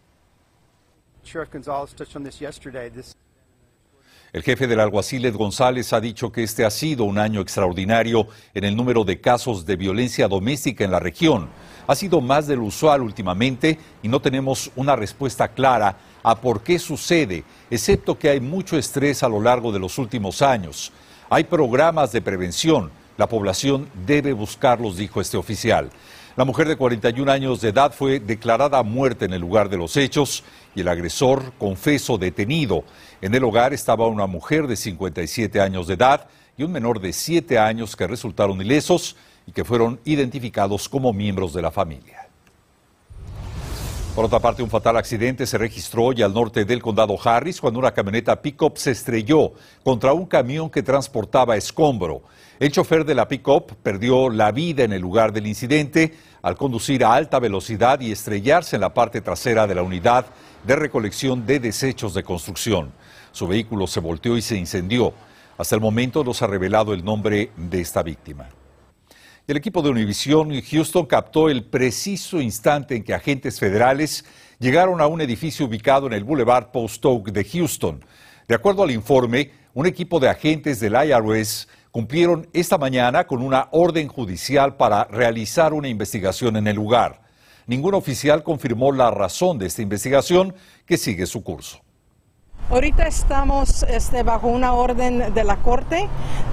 El 4.32 4.42
jefe 4.42 4.66
del 4.66 4.80
alguacil 4.80 5.26
Ed 5.26 5.36
González 5.36 5.92
ha 5.92 6.00
dicho 6.00 6.32
que 6.32 6.42
este 6.42 6.64
ha 6.64 6.70
sido 6.70 7.04
un 7.04 7.18
año 7.18 7.42
extraordinario 7.42 8.28
en 8.54 8.64
el 8.64 8.74
número 8.74 9.04
de 9.04 9.20
casos 9.20 9.66
de 9.66 9.76
violencia 9.76 10.26
doméstica 10.26 10.84
en 10.84 10.90
la 10.90 11.00
región. 11.00 11.50
Ha 11.86 11.94
sido 11.94 12.22
más 12.22 12.46
del 12.46 12.60
usual 12.60 13.02
últimamente 13.02 13.78
y 14.02 14.08
no 14.08 14.22
tenemos 14.22 14.70
una 14.74 14.96
respuesta 14.96 15.48
clara 15.48 15.98
a 16.22 16.40
por 16.40 16.62
qué 16.62 16.78
sucede, 16.78 17.44
excepto 17.70 18.18
que 18.18 18.30
hay 18.30 18.40
mucho 18.40 18.78
estrés 18.78 19.22
a 19.22 19.28
lo 19.28 19.38
largo 19.38 19.70
de 19.70 19.80
los 19.80 19.98
últimos 19.98 20.40
años. 20.40 20.92
Hay 21.28 21.44
programas 21.44 22.10
de 22.10 22.22
prevención. 22.22 22.90
La 23.22 23.28
población 23.28 23.88
debe 24.04 24.32
buscarlos, 24.32 24.96
dijo 24.96 25.20
este 25.20 25.36
oficial. 25.36 25.90
La 26.34 26.44
mujer 26.44 26.66
de 26.66 26.74
41 26.74 27.30
años 27.30 27.60
de 27.60 27.68
edad 27.68 27.92
fue 27.92 28.18
declarada 28.18 28.82
muerta 28.82 29.24
en 29.24 29.32
el 29.32 29.40
lugar 29.40 29.68
de 29.68 29.76
los 29.76 29.96
hechos 29.96 30.42
y 30.74 30.80
el 30.80 30.88
agresor 30.88 31.52
confeso 31.56 32.18
detenido. 32.18 32.82
En 33.20 33.32
el 33.32 33.44
hogar 33.44 33.72
estaba 33.74 34.08
una 34.08 34.26
mujer 34.26 34.66
de 34.66 34.74
57 34.74 35.60
años 35.60 35.86
de 35.86 35.94
edad 35.94 36.26
y 36.56 36.64
un 36.64 36.72
menor 36.72 37.00
de 37.00 37.12
7 37.12 37.60
años 37.60 37.94
que 37.94 38.08
resultaron 38.08 38.60
ilesos 38.60 39.14
y 39.46 39.52
que 39.52 39.64
fueron 39.64 40.00
identificados 40.04 40.88
como 40.88 41.12
miembros 41.12 41.54
de 41.54 41.62
la 41.62 41.70
familia. 41.70 42.22
Por 44.14 44.26
otra 44.26 44.40
parte, 44.40 44.62
un 44.62 44.68
fatal 44.68 44.98
accidente 44.98 45.46
se 45.46 45.56
registró 45.56 46.04
hoy 46.04 46.20
al 46.20 46.34
norte 46.34 46.66
del 46.66 46.82
condado 46.82 47.16
Harris 47.24 47.58
cuando 47.58 47.78
una 47.78 47.94
camioneta 47.94 48.42
pick-up 48.42 48.74
se 48.76 48.90
estrelló 48.90 49.52
contra 49.82 50.12
un 50.12 50.26
camión 50.26 50.68
que 50.68 50.82
transportaba 50.82 51.56
escombro. 51.56 52.20
El 52.62 52.70
chofer 52.70 53.04
de 53.04 53.16
la 53.16 53.26
pick-up 53.26 53.74
perdió 53.82 54.30
la 54.30 54.52
vida 54.52 54.84
en 54.84 54.92
el 54.92 55.02
lugar 55.02 55.32
del 55.32 55.48
incidente 55.48 56.14
al 56.42 56.56
conducir 56.56 57.04
a 57.04 57.12
alta 57.12 57.40
velocidad 57.40 58.00
y 58.00 58.12
estrellarse 58.12 58.76
en 58.76 58.82
la 58.82 58.94
parte 58.94 59.20
trasera 59.20 59.66
de 59.66 59.74
la 59.74 59.82
unidad 59.82 60.26
de 60.64 60.76
recolección 60.76 61.44
de 61.44 61.58
desechos 61.58 62.14
de 62.14 62.22
construcción. 62.22 62.92
Su 63.32 63.48
vehículo 63.48 63.88
se 63.88 63.98
volteó 63.98 64.36
y 64.36 64.42
se 64.42 64.56
incendió. 64.56 65.12
Hasta 65.58 65.74
el 65.74 65.80
momento 65.80 66.22
no 66.22 66.32
se 66.32 66.44
ha 66.44 66.46
revelado 66.46 66.94
el 66.94 67.04
nombre 67.04 67.50
de 67.56 67.80
esta 67.80 68.04
víctima. 68.04 68.48
El 69.48 69.56
equipo 69.56 69.82
de 69.82 69.90
Univision 69.90 70.52
Houston 70.62 71.06
captó 71.06 71.48
el 71.48 71.64
preciso 71.64 72.40
instante 72.40 72.94
en 72.94 73.02
que 73.02 73.12
agentes 73.12 73.58
federales 73.58 74.24
llegaron 74.60 75.00
a 75.00 75.08
un 75.08 75.20
edificio 75.20 75.66
ubicado 75.66 76.06
en 76.06 76.12
el 76.12 76.22
Boulevard 76.22 76.70
Post 76.70 77.04
Oak 77.06 77.32
de 77.32 77.42
Houston. 77.42 78.04
De 78.46 78.54
acuerdo 78.54 78.84
al 78.84 78.92
informe, 78.92 79.50
un 79.74 79.86
equipo 79.86 80.20
de 80.20 80.28
agentes 80.28 80.78
del 80.78 80.94
IRS 80.94 81.66
cumplieron 81.92 82.48
esta 82.54 82.78
mañana 82.78 83.26
con 83.26 83.42
una 83.42 83.68
orden 83.70 84.08
judicial 84.08 84.76
para 84.76 85.04
realizar 85.04 85.74
una 85.74 85.88
investigación 85.88 86.56
en 86.56 86.66
el 86.66 86.74
lugar. 86.74 87.20
Ningún 87.66 87.94
oficial 87.94 88.42
confirmó 88.42 88.90
la 88.90 89.10
razón 89.10 89.58
de 89.58 89.66
esta 89.66 89.82
investigación 89.82 90.54
que 90.86 90.96
sigue 90.96 91.26
su 91.26 91.44
curso. 91.44 91.80
Ahorita 92.70 93.06
estamos 93.06 93.82
este, 93.84 94.22
bajo 94.22 94.48
una 94.48 94.72
orden 94.72 95.34
de 95.34 95.44
la 95.44 95.56
Corte 95.56 96.08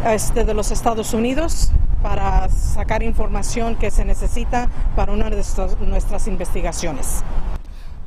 este, 0.06 0.44
de 0.44 0.54
los 0.54 0.72
Estados 0.72 1.14
Unidos 1.14 1.72
para 2.04 2.50
sacar 2.50 3.02
información 3.02 3.76
que 3.76 3.92
se 3.92 4.04
necesita 4.04 4.70
para 4.96 5.14
una 5.14 5.30
de 5.30 5.42
nuestras 5.82 6.28
investigaciones. 6.28 7.24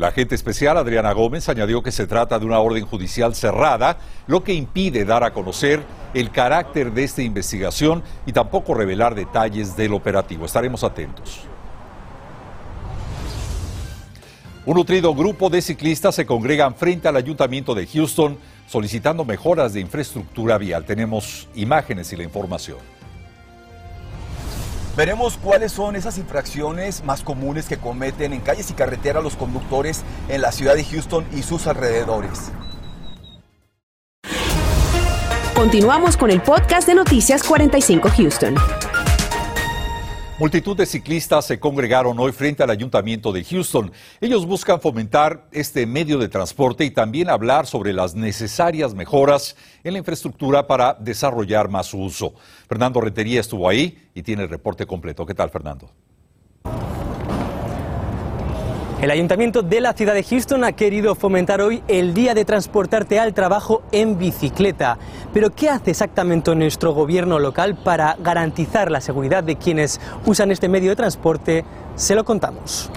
La 0.03 0.09
agente 0.09 0.35
especial 0.35 0.77
Adriana 0.79 1.13
Gómez 1.13 1.49
añadió 1.49 1.81
que 1.81 1.93
se 1.93 2.09
trata 2.09 2.37
de 2.37 2.45
una 2.45 2.59
orden 2.59 2.85
judicial 2.85 3.37
cerrada, 3.37 3.99
lo 4.27 4.43
que 4.43 4.53
impide 4.53 5.05
dar 5.05 5.23
a 5.23 5.33
conocer 5.33 5.81
el 6.13 6.33
carácter 6.33 6.91
de 6.93 7.05
esta 7.05 7.23
investigación 7.23 8.03
y 8.27 8.33
tampoco 8.33 8.75
revelar 8.75 9.15
detalles 9.15 9.77
del 9.77 9.95
operativo. 9.95 10.45
Estaremos 10.45 10.83
atentos. 10.83 11.43
Un 14.67 14.75
nutrido 14.75 15.15
grupo 15.15 15.49
de 15.49 15.63
ciclistas 15.63 16.17
se 16.17 16.27
congregan 16.27 16.75
frente 16.75 17.07
al 17.07 17.15
ayuntamiento 17.15 17.73
de 17.73 17.87
Houston 17.87 18.39
solicitando 18.67 19.25
mejoras 19.25 19.73
de 19.73 19.83
infraestructura 19.83 20.59
vial. 20.59 20.85
Tenemos 20.85 21.47
imágenes 21.55 22.13
y 22.13 22.17
la 22.17 22.25
información. 22.25 22.79
Veremos 24.97 25.39
cuáles 25.39 25.73
son 25.73 25.97
esas 25.97 26.19
infracciones 26.19 27.03
más 27.03 27.23
comunes 27.23 27.67
que 27.67 27.79
cometen 27.79 28.35
en 28.35 28.41
calles 28.41 28.71
y 28.71 28.75
carreteras 28.75 29.25
los 29.25 29.37
conductores 29.37 30.03
en 30.29 30.43
la 30.43 30.53
ciudad 30.53 30.75
de 30.75 30.85
Houston 30.85 31.27
y 31.33 31.43
sus 31.43 31.67
alrededores. 31.67 32.53
Continuamos 35.55 36.17
con 36.17 36.31
el 36.31 36.43
podcast 36.43 36.87
de 36.87 36.95
Noticias 36.95 37.43
45 37.43 38.11
Houston. 38.17 38.55
Multitud 40.39 40.75
de 40.77 40.87
ciclistas 40.87 41.45
se 41.45 41.61
congregaron 41.61 42.19
hoy 42.19 42.33
frente 42.33 42.63
al 42.63 42.71
ayuntamiento 42.71 43.33
de 43.33 43.45
Houston. 43.45 43.93
Ellos 44.19 44.47
buscan 44.47 44.81
fomentar 44.81 45.47
este 45.53 45.85
medio 45.87 46.19
de 46.19 46.29
transporte 46.29 46.87
y 46.87 46.91
también 46.91 47.29
hablar 47.29 47.67
sobre 47.67 47.93
las 47.93 48.15
necesarias 48.15 48.95
mejoras 48.95 49.57
en 49.85 49.93
la 49.93 49.99
infraestructura 49.99 50.67
para 50.67 50.95
desarrollar 50.95 51.69
más 51.69 51.87
su 51.87 52.01
uso. 52.01 52.35
Fernando 52.67 53.01
Rentería 53.03 53.41
estuvo 53.41 53.69
ahí 53.69 54.09
y 54.15 54.23
tiene 54.23 54.45
el 54.45 54.49
reporte 54.49 54.87
completo. 54.87 55.27
¿Qué 55.27 55.35
tal, 55.35 55.51
Fernando? 55.51 55.91
El 59.03 59.11
ayuntamiento 59.11 59.63
de 59.63 59.81
la 59.81 59.95
ciudad 59.95 60.15
de 60.15 60.23
Houston 60.23 60.63
ha 60.63 60.71
querido 60.71 61.17
fomentar 61.17 61.61
hoy 61.61 61.83
el 61.89 62.15
día 62.15 62.35
de 62.35 62.45
transportarte 62.45 63.19
al 63.19 63.35
trabajo 63.35 63.83
en 63.91 64.17
bicicleta. 64.17 64.97
Pero 65.35 65.51
¿qué 65.51 65.71
hace 65.71 65.91
exactamente 65.91 66.55
nuestro 66.55 66.93
gobierno 66.93 67.41
local 67.41 67.75
para 67.75 68.15
garantizar 68.21 68.93
la 68.93 69.01
seguridad 69.01 69.43
de 69.43 69.57
quienes 69.57 70.01
usan 70.25 70.53
este 70.53 70.69
medio 70.69 70.91
de 70.91 70.97
transporte? 70.97 71.65
Se 71.97 72.15
lo 72.15 72.23
contamos. 72.23 72.93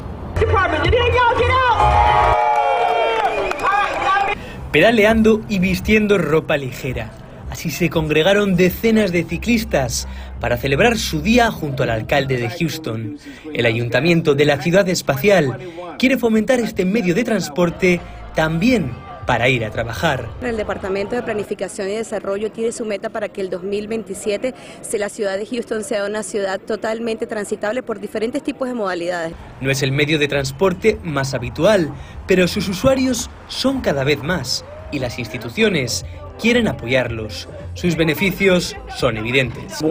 Pedaleando 4.71 5.41
y 5.50 5.57
vistiendo 5.57 6.19
ropa 6.19 6.55
ligera. 6.55 7.25
Así 7.55 7.71
se 7.71 7.89
congregaron 7.89 8.57
decenas 8.57 9.13
de 9.13 9.24
ciclistas 9.24 10.09
para 10.41 10.57
celebrar 10.57 10.97
su 10.97 11.21
día 11.21 11.51
junto 11.51 11.83
al 11.83 11.89
alcalde 11.89 12.35
de 12.35 12.50
Houston. 12.50 13.17
El 13.53 13.65
ayuntamiento 13.65 14.35
de 14.35 14.43
la 14.43 14.62
ciudad 14.62 14.89
espacial 14.89 15.57
quiere 15.97 16.17
fomentar 16.17 16.59
este 16.59 16.83
medio 16.83 17.15
de 17.15 17.24
transporte 17.24 18.01
también 18.35 18.91
para 19.25 19.47
ir 19.47 19.63
a 19.63 19.71
trabajar. 19.71 20.27
El 20.41 20.57
Departamento 20.57 21.15
de 21.15 21.24
Planificación 21.24 21.88
y 21.88 21.93
Desarrollo 21.93 22.51
tiene 22.51 22.74
su 22.74 22.83
meta 22.83 23.07
para 23.07 23.29
que 23.29 23.39
el 23.39 23.50
2027 23.50 24.53
se 24.81 25.00
la 25.00 25.07
ciudad 25.07 25.38
de 25.38 25.45
Houston 25.45 25.85
sea 25.85 26.05
una 26.05 26.24
ciudad 26.24 26.59
totalmente 26.59 27.25
transitable 27.25 27.83
por 27.83 28.01
diferentes 28.01 28.43
tipos 28.43 28.67
de 28.67 28.74
modalidades. 28.74 29.33
No 29.62 29.71
es 29.71 29.81
el 29.81 29.93
medio 29.93 30.19
de 30.19 30.27
transporte 30.27 31.00
más 31.03 31.33
habitual, 31.33 31.89
pero 32.27 32.50
sus 32.50 32.67
usuarios 32.67 33.29
son 33.47 33.79
cada 33.79 34.03
vez 34.03 34.21
más 34.21 34.65
y 34.91 35.00
las 35.00 35.19
instituciones 35.19 36.05
quieren 36.39 36.68
apoyarlos. 36.68 37.48
Sus 37.74 37.96
beneficios 37.96 38.75
son 38.96 39.18
evidentes. 39.18 39.82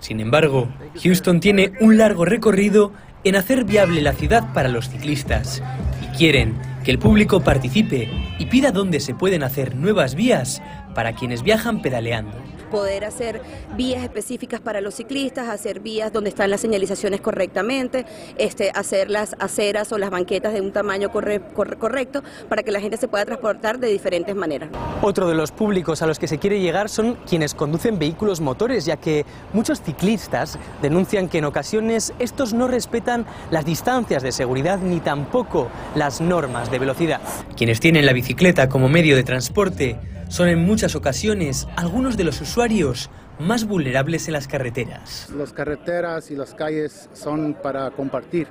Sin 0.00 0.20
embargo, 0.20 0.68
Houston 1.02 1.40
tiene 1.40 1.72
un 1.80 1.98
largo 1.98 2.24
recorrido 2.24 2.92
en 3.24 3.36
hacer 3.36 3.64
viable 3.64 4.00
la 4.00 4.14
ciudad 4.14 4.52
para 4.52 4.68
los 4.68 4.88
ciclistas 4.88 5.62
y 6.02 6.16
quieren 6.16 6.54
que 6.84 6.90
el 6.90 6.98
público 6.98 7.40
participe 7.40 8.08
y 8.38 8.46
pida 8.46 8.72
dónde 8.72 9.00
se 9.00 9.14
pueden 9.14 9.42
hacer 9.42 9.76
nuevas 9.76 10.14
vías 10.14 10.62
para 10.94 11.14
quienes 11.14 11.42
viajan 11.42 11.82
pedaleando 11.82 12.36
poder 12.72 13.04
hacer 13.04 13.42
vías 13.76 14.02
específicas 14.02 14.60
para 14.60 14.80
los 14.80 14.94
ciclistas, 14.94 15.48
hacer 15.48 15.80
vías 15.80 16.12
donde 16.12 16.30
están 16.30 16.50
las 16.50 16.62
señalizaciones 16.62 17.20
correctamente, 17.20 18.06
este, 18.38 18.72
hacer 18.74 19.10
las 19.10 19.36
aceras 19.38 19.92
o 19.92 19.98
las 19.98 20.10
banquetas 20.10 20.54
de 20.54 20.62
un 20.62 20.72
tamaño 20.72 21.10
correcto 21.12 22.22
para 22.48 22.62
que 22.62 22.72
la 22.72 22.80
gente 22.80 22.96
se 22.96 23.08
pueda 23.08 23.26
transportar 23.26 23.78
de 23.78 23.88
diferentes 23.88 24.34
maneras. 24.34 24.70
Otro 25.02 25.28
de 25.28 25.34
los 25.34 25.52
públicos 25.52 26.00
a 26.00 26.06
los 26.06 26.18
que 26.18 26.26
se 26.26 26.38
quiere 26.38 26.60
llegar 26.60 26.88
son 26.88 27.16
quienes 27.28 27.54
conducen 27.54 27.98
vehículos 27.98 28.40
motores, 28.40 28.86
ya 28.86 28.96
que 28.96 29.26
muchos 29.52 29.82
ciclistas 29.82 30.58
denuncian 30.80 31.28
que 31.28 31.38
en 31.38 31.44
ocasiones 31.44 32.14
estos 32.18 32.54
no 32.54 32.68
respetan 32.68 33.26
las 33.50 33.66
distancias 33.66 34.22
de 34.22 34.32
seguridad 34.32 34.78
ni 34.78 35.00
tampoco 35.00 35.68
las 35.94 36.22
normas 36.22 36.70
de 36.70 36.78
velocidad. 36.78 37.20
Quienes 37.54 37.80
tienen 37.80 38.06
la 38.06 38.14
bicicleta 38.14 38.70
como 38.70 38.88
medio 38.88 39.14
de 39.14 39.24
transporte 39.24 39.98
son 40.32 40.48
en 40.48 40.64
muchas 40.64 40.96
ocasiones 40.96 41.68
algunos 41.76 42.16
de 42.16 42.24
los 42.24 42.40
usuarios 42.40 43.10
más 43.38 43.66
vulnerables 43.66 44.28
en 44.28 44.32
las 44.32 44.48
carreteras. 44.48 45.28
Las 45.36 45.52
carreteras 45.52 46.30
y 46.30 46.36
las 46.36 46.54
calles 46.54 47.10
son 47.12 47.52
para 47.52 47.90
compartir 47.90 48.46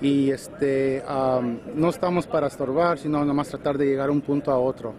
y 0.00 0.32
este, 0.32 1.00
no 1.76 1.90
estamos 1.90 2.26
para 2.26 2.48
estorbar, 2.48 2.98
sino 2.98 3.24
nomás 3.24 3.48
tratar 3.50 3.78
de 3.78 3.86
llegar 3.86 4.06
de 4.06 4.12
un 4.14 4.20
punto 4.20 4.50
a 4.50 4.58
otro. 4.58 4.94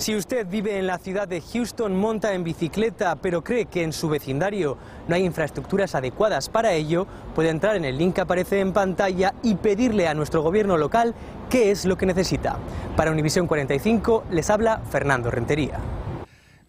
Si 0.00 0.16
usted 0.16 0.46
vive 0.48 0.78
en 0.78 0.86
la 0.86 0.96
ciudad 0.96 1.28
de 1.28 1.42
Houston, 1.42 1.94
monta 1.94 2.32
en 2.32 2.42
bicicleta, 2.42 3.16
pero 3.16 3.44
cree 3.44 3.66
que 3.66 3.82
en 3.82 3.92
su 3.92 4.08
vecindario 4.08 4.78
no 5.06 5.14
hay 5.14 5.26
infraestructuras 5.26 5.94
adecuadas 5.94 6.48
para 6.48 6.72
ello, 6.72 7.06
puede 7.34 7.50
entrar 7.50 7.76
en 7.76 7.84
el 7.84 7.98
link 7.98 8.14
que 8.14 8.22
aparece 8.22 8.60
en 8.60 8.72
pantalla 8.72 9.34
y 9.42 9.56
pedirle 9.56 10.08
a 10.08 10.14
nuestro 10.14 10.40
gobierno 10.40 10.78
local 10.78 11.14
qué 11.50 11.70
es 11.70 11.84
lo 11.84 11.98
que 11.98 12.06
necesita. 12.06 12.56
Para 12.96 13.10
Univisión 13.10 13.46
45 13.46 14.24
les 14.30 14.48
habla 14.48 14.80
Fernando 14.90 15.30
Rentería. 15.30 15.78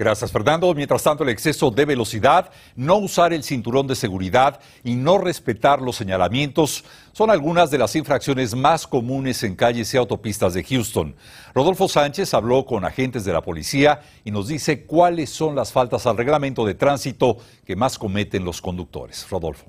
Gracias, 0.01 0.31
Fernando. 0.31 0.74
Mientras 0.74 1.03
tanto, 1.03 1.22
el 1.24 1.29
exceso 1.29 1.70
de 1.70 1.86
velocidad, 1.86 2.50
no 2.75 2.96
usar 2.96 3.34
el 3.34 3.43
cinturón 3.43 3.86
de 3.86 3.93
seguridad 3.93 4.60
y 4.84 4.96
no 4.96 5.20
respetar 5.20 5.79
los 5.79 5.96
señalamientos 5.96 6.84
son 7.12 7.29
algunas 7.29 7.70
de 7.70 7.77
las 7.77 7.96
infracciones 7.96 8.55
más 8.55 8.88
comunes 8.88 9.43
en 9.43 9.55
calles 9.55 9.93
y 9.93 9.98
autopistas 9.98 10.55
de 10.55 10.63
Houston. 10.63 11.15
Rodolfo 11.53 11.88
Sánchez 11.88 12.34
habló 12.34 12.65
con 12.65 12.84
agentes 12.84 13.25
de 13.25 13.34
la 13.34 13.43
policía 13.43 14.01
y 14.25 14.31
nos 14.31 14.48
dice 14.48 14.86
cuáles 14.88 15.29
son 15.29 15.55
las 15.55 15.72
faltas 15.72 16.08
al 16.08 16.17
reglamento 16.17 16.65
de 16.65 16.74
tránsito 16.74 17.38
que 17.63 17.75
más 17.75 18.00
cometen 18.00 18.43
los 18.43 18.60
conductores. 18.60 19.29
Rodolfo. 19.29 19.67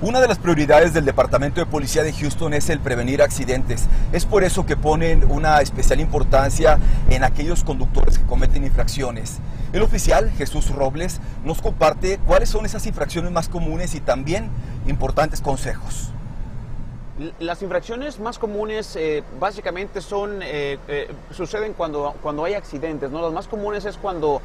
Una 0.00 0.20
de 0.20 0.28
las 0.28 0.38
prioridades 0.38 0.94
del 0.94 1.04
Departamento 1.04 1.60
de 1.60 1.66
Policía 1.66 2.04
de 2.04 2.12
Houston 2.12 2.54
es 2.54 2.70
el 2.70 2.78
prevenir 2.78 3.20
accidentes. 3.20 3.88
Es 4.12 4.26
por 4.26 4.44
eso 4.44 4.64
que 4.64 4.76
ponen 4.76 5.28
una 5.28 5.60
especial 5.60 5.98
importancia 5.98 6.78
en 7.10 7.24
aquellos 7.24 7.64
conductores 7.64 8.16
que 8.16 8.24
cometen 8.24 8.62
infracciones. 8.62 9.38
El 9.72 9.82
oficial 9.82 10.30
Jesús 10.38 10.70
Robles 10.70 11.20
nos 11.44 11.60
comparte 11.60 12.18
cuáles 12.18 12.48
son 12.48 12.64
esas 12.64 12.86
infracciones 12.86 13.32
más 13.32 13.48
comunes 13.48 13.96
y 13.96 14.00
también 14.00 14.50
importantes 14.86 15.40
consejos. 15.40 16.12
Las 17.40 17.62
infracciones 17.62 18.20
más 18.20 18.38
comunes 18.38 18.94
eh, 18.94 19.24
básicamente 19.40 20.00
son, 20.00 20.40
eh, 20.40 20.78
eh, 20.86 21.10
suceden 21.32 21.72
cuando, 21.72 22.14
cuando 22.22 22.44
hay 22.44 22.54
accidentes, 22.54 23.10
¿no? 23.10 23.20
Las 23.20 23.32
más 23.32 23.48
comunes 23.48 23.84
es 23.84 23.96
cuando 23.96 24.40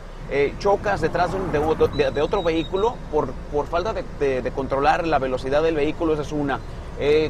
chocas 0.58 1.02
detrás 1.02 1.30
de, 1.32 2.12
de, 2.12 2.22
otro 2.22 2.42
vehículo 2.42 2.96
por, 3.12 3.32
por 3.52 3.68
falta 3.68 3.94
de, 3.94 4.52
controlar 4.56 5.06
la 5.06 5.20
velocidad 5.20 5.62
del 5.62 5.76
vehículo, 5.76 6.14
esa 6.14 6.24
es 6.24 6.32
una. 6.32 6.60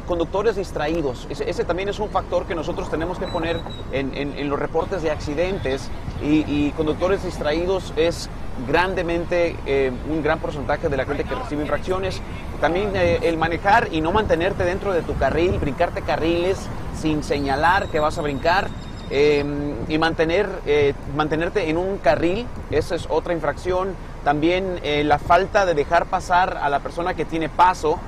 conductores 0.06 0.56
distraídos, 0.56 1.26
ese, 1.28 1.64
también 1.64 1.90
es 1.90 1.98
un 1.98 2.08
factor 2.08 2.46
que 2.46 2.54
nosotros 2.54 2.88
tenemos 2.88 3.18
que 3.18 3.26
poner 3.26 3.60
en, 3.92 4.48
los 4.48 4.58
reportes 4.58 5.02
de 5.02 5.10
accidentes 5.10 5.90
y, 6.22 6.70
conductores 6.70 7.22
distraídos 7.24 7.92
es 7.96 8.30
grandemente 8.66 9.56
un 10.08 10.22
gran 10.22 10.38
porcentaje 10.38 10.88
de 10.88 10.96
la 10.96 11.04
gente 11.04 11.24
que 11.24 11.34
recibe 11.34 11.62
infracciones. 11.62 12.22
También 12.64 12.96
eh, 12.96 13.18
el 13.24 13.36
manejar 13.36 13.88
y 13.92 14.00
no 14.00 14.10
mantenerte 14.10 14.64
dentro 14.64 14.94
de 14.94 15.02
tu 15.02 15.14
carril, 15.18 15.58
brincarte 15.58 16.00
carriles 16.00 16.56
sin 16.98 17.22
señalar 17.22 17.88
que 17.88 18.00
vas 18.00 18.16
a 18.16 18.22
brincar. 18.22 18.68
Em, 19.10 19.74
y 19.86 19.98
mantener, 19.98 20.48
eh, 20.64 20.94
mantenerte 21.14 21.68
en 21.68 21.76
un 21.76 21.98
carril, 21.98 22.46
esa 22.70 22.94
es 22.94 23.06
otra 23.10 23.34
infracción. 23.34 23.94
También 24.24 24.80
eh, 24.82 25.04
la 25.04 25.18
falta 25.18 25.66
de 25.66 25.74
dejar 25.74 26.06
pasar 26.06 26.56
a 26.56 26.70
la 26.70 26.80
persona 26.80 27.12
que 27.12 27.26
tiene 27.26 27.50
paso. 27.50 27.98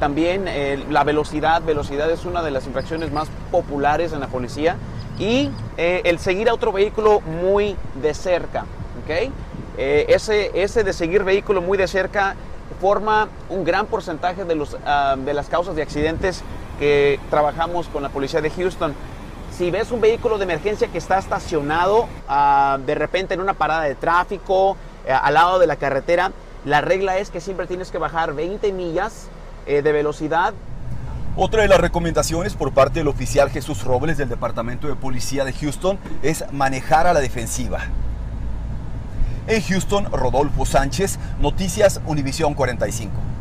también 0.00 0.46
la 0.90 1.04
velocidad, 1.04 1.62
velocidad 1.62 2.10
es 2.10 2.24
una 2.24 2.42
de 2.42 2.50
las 2.50 2.66
infracciones 2.66 3.12
más 3.12 3.28
populares 3.52 4.12
en 4.12 4.18
la 4.18 4.26
policía. 4.26 4.76
Y 5.20 5.50
el 5.76 6.18
seguir 6.18 6.48
a 6.48 6.54
otro 6.54 6.72
vehículo 6.72 7.20
muy 7.20 7.76
de 8.02 8.12
cerca. 8.12 8.66
¿okay? 9.04 9.32
ese, 9.76 10.50
ese 10.60 10.82
de 10.82 10.92
seguir 10.92 11.22
vehículo 11.22 11.62
muy 11.62 11.78
de 11.78 11.86
cerca 11.86 12.34
forma 12.80 13.28
un 13.48 13.64
gran 13.64 13.86
porcentaje 13.86 14.44
de, 14.44 14.54
los, 14.54 14.76
ah, 14.84 15.16
de 15.18 15.34
las 15.34 15.48
causas 15.48 15.76
de 15.76 15.82
accidentes 15.82 16.42
que 16.78 17.18
trabajamos 17.30 17.88
con 17.88 18.02
la 18.02 18.08
policía 18.08 18.40
de 18.40 18.50
Houston. 18.50 18.94
Si 19.56 19.70
ves 19.70 19.90
un 19.90 20.00
vehículo 20.00 20.38
de 20.38 20.44
emergencia 20.44 20.88
que 20.88 20.98
está 20.98 21.18
estacionado 21.18 22.06
ah, 22.28 22.78
de 22.84 22.94
repente 22.94 23.34
en 23.34 23.40
una 23.40 23.54
parada 23.54 23.82
de 23.82 23.94
tráfico, 23.94 24.76
eh, 25.06 25.12
al 25.12 25.34
lado 25.34 25.58
de 25.58 25.66
la 25.66 25.76
carretera, 25.76 26.32
la 26.64 26.80
regla 26.80 27.18
es 27.18 27.30
que 27.30 27.40
siempre 27.40 27.66
tienes 27.66 27.90
que 27.90 27.98
bajar 27.98 28.34
20 28.34 28.72
millas 28.72 29.28
eh, 29.66 29.82
de 29.82 29.92
velocidad 29.92 30.54
otra 31.40 31.62
de 31.62 31.68
las 31.68 31.78
recomendaciones 31.78 32.54
por 32.54 32.72
parte 32.72 32.98
del 32.98 33.06
oficial 33.06 33.48
Jesús 33.48 33.84
Robles 33.84 34.18
del 34.18 34.28
Departamento 34.28 34.88
de 34.88 34.96
Policía 34.96 35.44
de 35.44 35.52
Houston 35.52 35.96
es 36.20 36.44
manejar 36.50 37.06
a 37.06 37.12
la 37.12 37.20
defensiva. 37.20 37.78
En 39.48 39.62
Houston, 39.62 40.04
Rodolfo 40.12 40.66
Sánchez, 40.66 41.18
Noticias 41.40 42.02
Univisión 42.06 42.52
45. 42.52 43.37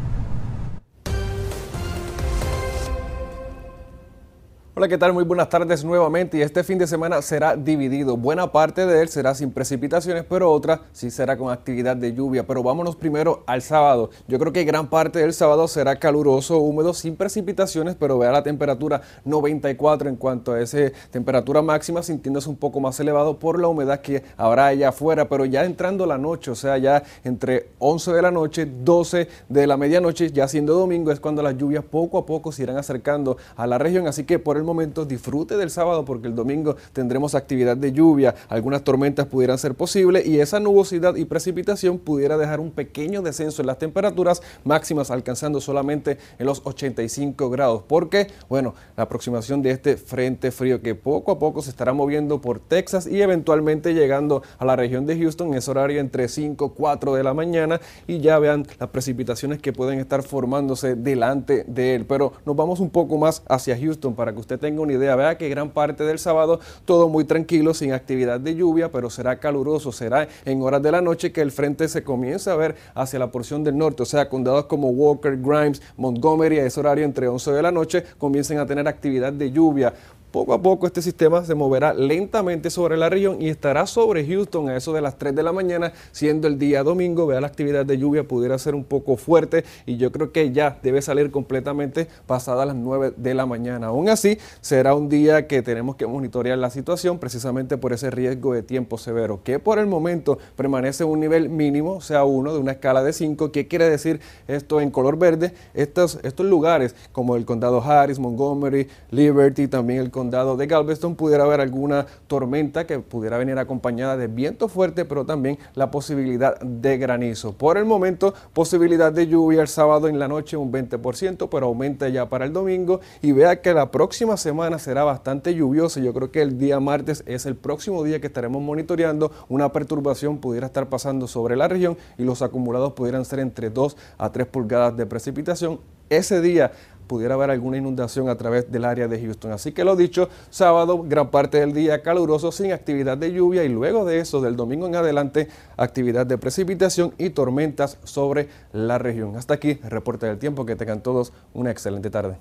Hola, 4.78 4.88
¿qué 4.88 5.00
tal? 5.00 5.12
Muy 5.12 5.24
buenas 5.24 5.50
tardes 5.50 5.84
nuevamente 5.84 6.38
y 6.38 6.44
este 6.44 6.64
fin 6.64 6.78
de 6.78 6.86
semana 6.86 7.20
será 7.24 7.56
dividido. 7.56 8.16
Buena 8.16 8.52
parte 8.52 8.86
de 8.86 9.02
él 9.02 9.10
será 9.10 9.34
sin 9.34 9.50
precipitaciones, 9.50 10.24
pero 10.24 10.52
otra 10.52 10.82
sí 10.92 11.10
será 11.10 11.36
con 11.36 11.52
actividad 11.52 11.98
de 11.98 12.14
lluvia. 12.14 12.46
Pero 12.46 12.62
vámonos 12.62 12.96
primero 12.96 13.42
al 13.48 13.64
sábado. 13.64 14.12
Yo 14.28 14.38
creo 14.38 14.54
que 14.54 14.64
gran 14.66 14.88
parte 14.88 15.18
del 15.18 15.34
sábado 15.34 15.68
será 15.68 15.96
caluroso, 15.96 16.60
húmedo, 16.60 16.94
sin 16.94 17.16
precipitaciones, 17.16 17.96
pero 17.96 18.20
vea 18.20 18.32
la 18.32 18.44
temperatura 18.44 19.02
94 19.26 20.10
en 20.10 20.16
cuanto 20.16 20.52
a 20.52 20.62
esa 20.62 20.92
temperatura 21.10 21.64
máxima, 21.64 22.04
sintiéndose 22.04 22.48
un 22.48 22.58
poco 22.58 22.80
más 22.80 23.00
elevado 23.00 23.40
por 23.40 23.60
la 23.60 23.70
humedad 23.70 24.02
que 24.02 24.22
habrá 24.38 24.68
allá 24.68 24.90
afuera. 24.90 25.28
Pero 25.28 25.46
ya 25.46 25.66
entrando 25.66 26.06
la 26.06 26.20
noche, 26.20 26.52
o 26.52 26.56
sea, 26.56 26.78
ya 26.78 27.02
entre 27.24 27.72
11 27.80 28.14
de 28.14 28.22
la 28.22 28.30
noche, 28.30 28.68
12 28.68 29.28
de 29.50 29.66
la 29.66 29.76
medianoche, 29.76 30.32
ya 30.32 30.48
siendo 30.48 30.76
domingo, 30.76 31.12
es 31.12 31.20
cuando 31.20 31.42
las 31.42 31.58
lluvias 31.58 31.84
poco 31.84 32.20
a 32.20 32.28
poco 32.28 32.52
se 32.52 32.62
irán 32.62 32.78
acercando 32.78 33.38
a 33.56 33.66
la 33.66 33.80
región. 33.80 34.06
Así 34.06 34.24
que 34.24 34.38
por 34.38 34.56
el 34.56 34.67
momento 34.68 35.06
disfrute 35.06 35.58
del 35.58 35.72
sábado 35.72 36.06
porque 36.06 36.28
el 36.28 36.36
domingo 36.36 36.76
tendremos 36.94 37.34
actividad 37.34 37.76
de 37.76 37.92
lluvia, 37.92 38.36
algunas 38.50 38.84
tormentas 38.84 39.26
pudieran 39.26 39.58
ser 39.58 39.74
posibles 39.74 40.28
y 40.28 40.40
esa 40.40 40.60
nubosidad 40.60 41.16
y 41.16 41.26
precipitación 41.26 41.98
pudiera 41.98 42.38
dejar 42.38 42.60
un 42.60 42.72
pequeño 42.72 43.24
descenso 43.24 43.62
en 43.64 43.68
las 43.68 43.80
temperaturas 43.80 44.44
máximas 44.64 45.10
alcanzando 45.10 45.60
solamente 45.60 46.20
en 46.38 46.46
los 46.46 46.62
85 46.64 47.50
grados. 47.50 47.84
porque 47.88 48.28
Bueno, 48.50 48.76
la 48.96 49.04
aproximación 49.04 49.62
de 49.62 49.72
este 49.72 49.98
frente 49.98 50.52
frío 50.52 50.82
que 50.82 50.94
poco 50.94 51.32
a 51.32 51.40
poco 51.40 51.62
se 51.62 51.72
estará 51.72 51.94
moviendo 51.94 52.40
por 52.42 52.60
Texas 52.60 53.08
y 53.08 53.22
eventualmente 53.22 53.94
llegando 53.94 54.44
a 54.60 54.66
la 54.66 54.76
región 54.76 55.06
de 55.06 55.18
Houston 55.18 55.48
en 55.48 55.54
ese 55.56 55.72
horario 55.72 56.00
entre 56.00 56.28
5 56.28 56.74
4 56.76 57.16
de 57.16 57.24
la 57.24 57.34
mañana 57.34 57.80
y 58.06 58.20
ya 58.20 58.40
vean 58.40 58.66
las 58.80 58.90
precipitaciones 58.90 59.60
que 59.60 59.74
pueden 59.74 60.00
estar 60.00 60.24
formándose 60.24 60.96
delante 60.96 61.64
de 61.68 61.96
él. 61.96 62.06
Pero 62.06 62.34
nos 62.46 62.56
vamos 62.56 62.80
un 62.80 62.90
poco 62.90 63.18
más 63.18 63.44
hacia 63.48 63.78
Houston 63.78 64.16
para 64.16 64.34
que 64.34 64.40
usted 64.40 64.57
tenga 64.58 64.82
una 64.82 64.94
idea. 64.94 65.16
Vea 65.16 65.38
que 65.38 65.50
gran 65.50 65.70
parte 65.70 66.04
del 66.04 66.20
sábado 66.20 66.60
todo 66.86 67.10
muy 67.10 67.26
tranquilo, 67.26 67.74
sin 67.74 67.94
actividad 67.94 68.40
de 68.40 68.56
lluvia, 68.56 68.92
pero 68.92 69.10
será 69.10 69.40
caluroso, 69.40 69.92
será 69.92 70.28
en 70.46 70.62
horas 70.62 70.82
de 70.82 70.92
la 70.92 71.02
noche 71.02 71.32
que 71.32 71.42
el 71.42 71.52
frente 71.52 71.88
se 71.88 72.04
comienza 72.04 72.54
a 72.54 72.56
ver 72.56 72.76
hacia 72.94 73.20
la 73.20 73.32
porción 73.32 73.64
del 73.64 73.78
norte, 73.78 74.04
o 74.04 74.06
sea, 74.06 74.30
condados 74.30 74.66
como 74.66 74.90
Walker, 74.90 75.38
Grimes, 75.38 75.82
Montgomery, 75.98 76.60
a 76.60 76.66
ese 76.66 76.80
horario 76.80 77.06
entre 77.06 77.28
11 77.28 77.52
de 77.52 77.62
la 77.62 77.72
noche, 77.72 78.04
comiencen 78.18 78.60
a 78.60 78.66
tener 78.66 78.88
actividad 78.88 79.34
de 79.34 79.52
lluvia. 79.52 79.94
Poco 80.32 80.54
a 80.54 80.62
poco 80.62 80.86
este 80.86 81.02
sistema 81.02 81.46
se 81.46 81.56
moverá 81.56 81.94
lentamente 81.94 82.70
sobre 82.70 82.98
la 82.98 83.08
región 83.08 83.42
y 83.42 83.48
estará 83.48 83.88
sobre 83.88 84.28
Houston 84.28 84.68
a 84.68 84.76
eso 84.76 84.92
de 84.92 85.00
las 85.00 85.18
3 85.18 85.34
de 85.34 85.42
la 85.42 85.54
mañana, 85.54 85.94
siendo 86.12 86.50
el 86.50 86.60
día 86.60 86.84
domingo. 86.84 87.28
Vea 87.28 87.40
la 87.40 87.48
actividad 87.48 87.86
de 87.86 87.98
lluvia 87.98 88.28
pudiera 88.28 88.58
ser 88.60 88.76
un 88.76 88.84
poco 88.84 89.16
fuerte 89.16 89.64
y 89.86 89.96
yo 89.96 90.12
creo 90.12 90.34
que 90.34 90.52
ya 90.52 90.80
debe 90.84 91.02
salir 91.02 91.32
completamente 91.32 92.10
pasada 92.26 92.66
las 92.66 92.76
9 92.76 93.14
de 93.16 93.34
la 93.34 93.46
mañana. 93.46 93.88
Aún 93.88 94.10
así, 94.10 94.38
será 94.60 94.96
un 94.96 95.08
día 95.08 95.48
que 95.48 95.62
tenemos 95.62 95.96
que 95.96 96.06
monitorear 96.06 96.58
la 96.58 96.72
situación 96.72 97.20
precisamente 97.20 97.78
por 97.78 97.94
ese 97.94 98.12
riesgo 98.12 98.54
de 98.54 98.64
tiempo 98.64 98.98
severo, 98.98 99.40
que 99.46 99.60
por 99.60 99.80
el 99.80 99.88
momento 99.88 100.40
permanece 100.58 101.06
en 101.06 101.10
un 101.10 101.22
nivel 101.22 101.48
mínimo, 101.48 102.02
sea, 102.02 102.26
uno 102.26 102.54
de 102.54 102.60
una 102.60 102.74
escala 102.74 103.02
de 103.02 103.14
5. 103.14 103.54
¿Qué 103.54 103.70
quiere 103.70 103.90
decir 103.90 104.20
esto 104.50 104.82
en 104.82 104.92
color 104.92 105.18
verde? 105.18 105.54
Estos, 105.74 106.20
estos 106.24 106.46
lugares 106.46 106.96
como 107.14 107.38
el 107.38 107.46
condado 107.46 107.82
Harris, 107.82 108.20
Montgomery, 108.20 108.90
Liberty, 109.10 109.70
también 109.70 110.02
el 110.02 110.12
condado 110.18 110.58
de 110.58 110.66
Galveston 110.66 111.14
pudiera 111.14 111.44
haber 111.44 111.62
alguna 111.62 112.08
tormenta 112.26 112.88
que 112.88 112.98
pudiera 112.98 113.38
venir 113.38 113.60
acompañada 113.60 114.18
de 114.18 114.26
viento 114.26 114.68
fuerte, 114.68 115.06
pero 115.06 115.28
también 115.28 115.60
la 115.76 115.92
posibilidad 115.92 116.60
de 116.60 116.98
granizo. 116.98 117.54
Por 117.54 117.78
el 117.78 117.86
momento, 117.86 118.34
posibilidad 118.52 119.12
de 119.12 119.28
lluvia 119.28 119.62
el 119.62 119.68
sábado 119.68 120.08
en 120.08 120.18
la 120.18 120.28
noche 120.28 120.58
un 120.58 120.72
20%, 120.72 121.50
pero 121.52 121.68
aumenta 121.68 122.10
ya 122.10 122.28
para 122.28 122.46
el 122.46 122.52
domingo 122.52 123.00
y 123.22 123.32
vea 123.32 123.62
que 123.62 123.76
la 123.76 123.92
próxima 123.92 124.38
semana 124.38 124.80
será 124.80 125.04
bastante 125.04 125.54
lluviosa. 125.54 126.00
Yo 126.00 126.16
creo 126.16 126.32
que 126.32 126.42
el 126.42 126.58
día 126.58 126.80
martes 126.80 127.24
es 127.28 127.46
el 127.46 127.56
próximo 127.56 128.04
día 128.04 128.20
que 128.20 128.26
estaremos 128.26 128.60
monitoreando. 128.60 129.32
Una 129.50 129.72
perturbación 129.72 130.40
pudiera 130.40 130.66
estar 130.66 130.90
pasando 130.90 131.28
sobre 131.28 131.56
la 131.56 131.68
región 131.68 131.96
y 132.18 132.24
los 132.24 132.42
acumulados 132.42 132.94
pudieran 132.94 133.24
ser 133.24 133.38
entre 133.38 133.70
2 133.70 133.96
a 134.18 134.32
3 134.32 134.48
pulgadas 134.48 134.98
de 134.98 135.06
precipitación. 135.06 135.80
Ese 136.10 136.40
día 136.40 136.72
pudiera 137.08 137.36
haber 137.36 137.50
alguna 137.50 137.78
inundación 137.78 138.30
a 138.30 138.36
través 138.36 138.72
del 138.72 138.86
área 138.86 139.08
de 139.08 139.20
Houston. 139.22 139.52
Así 139.52 139.72
que 139.72 139.84
lo 139.84 139.96
dicho, 139.96 140.30
sábado, 140.50 141.04
gran 141.04 141.32
parte 141.32 141.60
del 141.60 141.74
día 141.74 142.04
caluroso 142.04 142.52
sin 142.52 142.72
actividad 142.72 143.18
de 143.18 143.32
lluvia 143.32 143.64
y 143.64 143.70
luego 143.70 144.06
de 144.06 144.20
eso, 144.20 144.42
del 144.42 144.56
domingo 144.56 144.86
en 144.88 144.96
adelante, 144.96 145.48
actividad 145.78 146.26
de 146.26 146.38
precipitación 146.38 147.14
y 147.18 147.30
tormentas 147.30 147.98
sobre 148.04 148.50
la 148.74 148.98
región. 148.98 149.36
Hasta 149.38 149.54
aquí 149.54 149.76
reporte 149.76 150.26
del 150.26 150.38
tiempo. 150.38 150.58
Que 150.66 150.76
tengan 150.76 151.02
todos 151.02 151.34
una 151.54 151.72
excelente 151.72 152.10
tarde. 152.10 152.38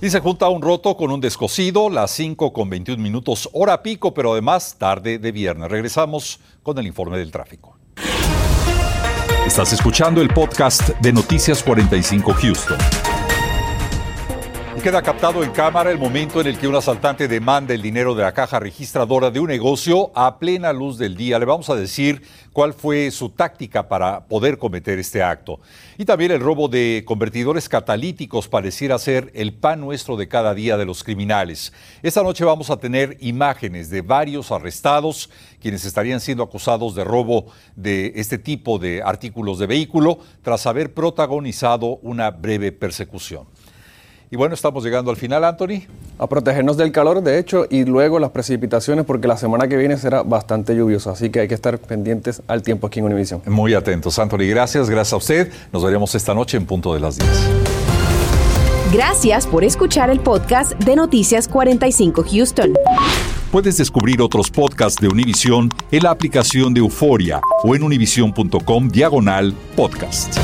Y 0.00 0.10
se 0.10 0.20
junta 0.20 0.48
un 0.48 0.60
roto 0.60 0.96
con 0.96 1.10
un 1.10 1.20
descosido, 1.20 1.88
las 1.88 2.10
5 2.10 2.52
con 2.52 2.68
21 2.68 3.02
minutos, 3.02 3.48
hora 3.52 3.82
pico, 3.82 4.12
pero 4.12 4.32
además 4.32 4.76
tarde 4.78 5.18
de 5.18 5.32
viernes. 5.32 5.70
Regresamos 5.70 6.40
con 6.62 6.76
el 6.78 6.86
informe 6.86 7.16
del 7.16 7.30
tráfico. 7.30 7.73
Estás 9.46 9.74
escuchando 9.74 10.22
el 10.22 10.28
podcast 10.28 10.88
de 11.00 11.12
Noticias 11.12 11.62
45 11.62 12.32
Houston. 12.32 13.03
Queda 14.84 15.00
captado 15.00 15.42
en 15.42 15.50
cámara 15.50 15.90
el 15.90 15.96
momento 15.96 16.42
en 16.42 16.46
el 16.46 16.58
que 16.58 16.68
un 16.68 16.76
asaltante 16.76 17.26
demanda 17.26 17.72
el 17.72 17.80
dinero 17.80 18.14
de 18.14 18.22
la 18.22 18.34
caja 18.34 18.60
registradora 18.60 19.30
de 19.30 19.40
un 19.40 19.46
negocio 19.46 20.12
a 20.14 20.38
plena 20.38 20.74
luz 20.74 20.98
del 20.98 21.16
día. 21.16 21.38
Le 21.38 21.46
vamos 21.46 21.70
a 21.70 21.74
decir 21.74 22.20
cuál 22.52 22.74
fue 22.74 23.10
su 23.10 23.30
táctica 23.30 23.88
para 23.88 24.26
poder 24.26 24.58
cometer 24.58 24.98
este 24.98 25.22
acto. 25.22 25.58
Y 25.96 26.04
también 26.04 26.32
el 26.32 26.40
robo 26.40 26.68
de 26.68 27.02
convertidores 27.06 27.66
catalíticos 27.66 28.46
pareciera 28.46 28.98
ser 28.98 29.30
el 29.34 29.54
pan 29.54 29.80
nuestro 29.80 30.18
de 30.18 30.28
cada 30.28 30.52
día 30.52 30.76
de 30.76 30.84
los 30.84 31.02
criminales. 31.02 31.72
Esta 32.02 32.22
noche 32.22 32.44
vamos 32.44 32.68
a 32.68 32.76
tener 32.76 33.16
imágenes 33.20 33.88
de 33.88 34.02
varios 34.02 34.52
arrestados 34.52 35.30
quienes 35.62 35.86
estarían 35.86 36.20
siendo 36.20 36.42
acusados 36.42 36.94
de 36.94 37.04
robo 37.04 37.46
de 37.74 38.12
este 38.16 38.36
tipo 38.36 38.78
de 38.78 39.02
artículos 39.02 39.58
de 39.58 39.66
vehículo 39.66 40.18
tras 40.42 40.66
haber 40.66 40.92
protagonizado 40.92 42.00
una 42.02 42.30
breve 42.30 42.70
persecución. 42.70 43.46
Y 44.34 44.36
bueno, 44.36 44.56
estamos 44.56 44.82
llegando 44.82 45.12
al 45.12 45.16
final, 45.16 45.44
Anthony. 45.44 45.82
A 46.18 46.26
protegernos 46.26 46.76
del 46.76 46.90
calor, 46.90 47.22
de 47.22 47.38
hecho, 47.38 47.66
y 47.70 47.84
luego 47.84 48.18
las 48.18 48.32
precipitaciones, 48.32 49.04
porque 49.04 49.28
la 49.28 49.36
semana 49.36 49.68
que 49.68 49.76
viene 49.76 49.96
será 49.96 50.24
bastante 50.24 50.74
lluviosa, 50.74 51.12
así 51.12 51.30
que 51.30 51.38
hay 51.38 51.46
que 51.46 51.54
estar 51.54 51.78
pendientes 51.78 52.42
al 52.48 52.62
tiempo 52.62 52.88
aquí 52.88 52.98
en 52.98 53.04
Univisión. 53.04 53.42
Muy 53.46 53.74
atentos, 53.74 54.18
Anthony. 54.18 54.48
Gracias, 54.48 54.90
gracias 54.90 55.12
a 55.12 55.16
usted. 55.18 55.52
Nos 55.72 55.84
veremos 55.84 56.16
esta 56.16 56.34
noche 56.34 56.56
en 56.56 56.66
punto 56.66 56.92
de 56.94 56.98
las 56.98 57.16
10. 57.16 57.30
Gracias 58.92 59.46
por 59.46 59.62
escuchar 59.62 60.10
el 60.10 60.18
podcast 60.18 60.72
de 60.82 60.96
Noticias 60.96 61.46
45 61.46 62.24
Houston. 62.28 62.72
Puedes 63.52 63.76
descubrir 63.76 64.20
otros 64.20 64.50
podcasts 64.50 65.00
de 65.00 65.06
Univision 65.06 65.68
en 65.92 66.02
la 66.02 66.10
aplicación 66.10 66.74
de 66.74 66.80
Euforia 66.80 67.40
o 67.62 67.76
en 67.76 67.84
univision.com 67.84 68.88
diagonal 68.88 69.54
podcast. 69.76 70.36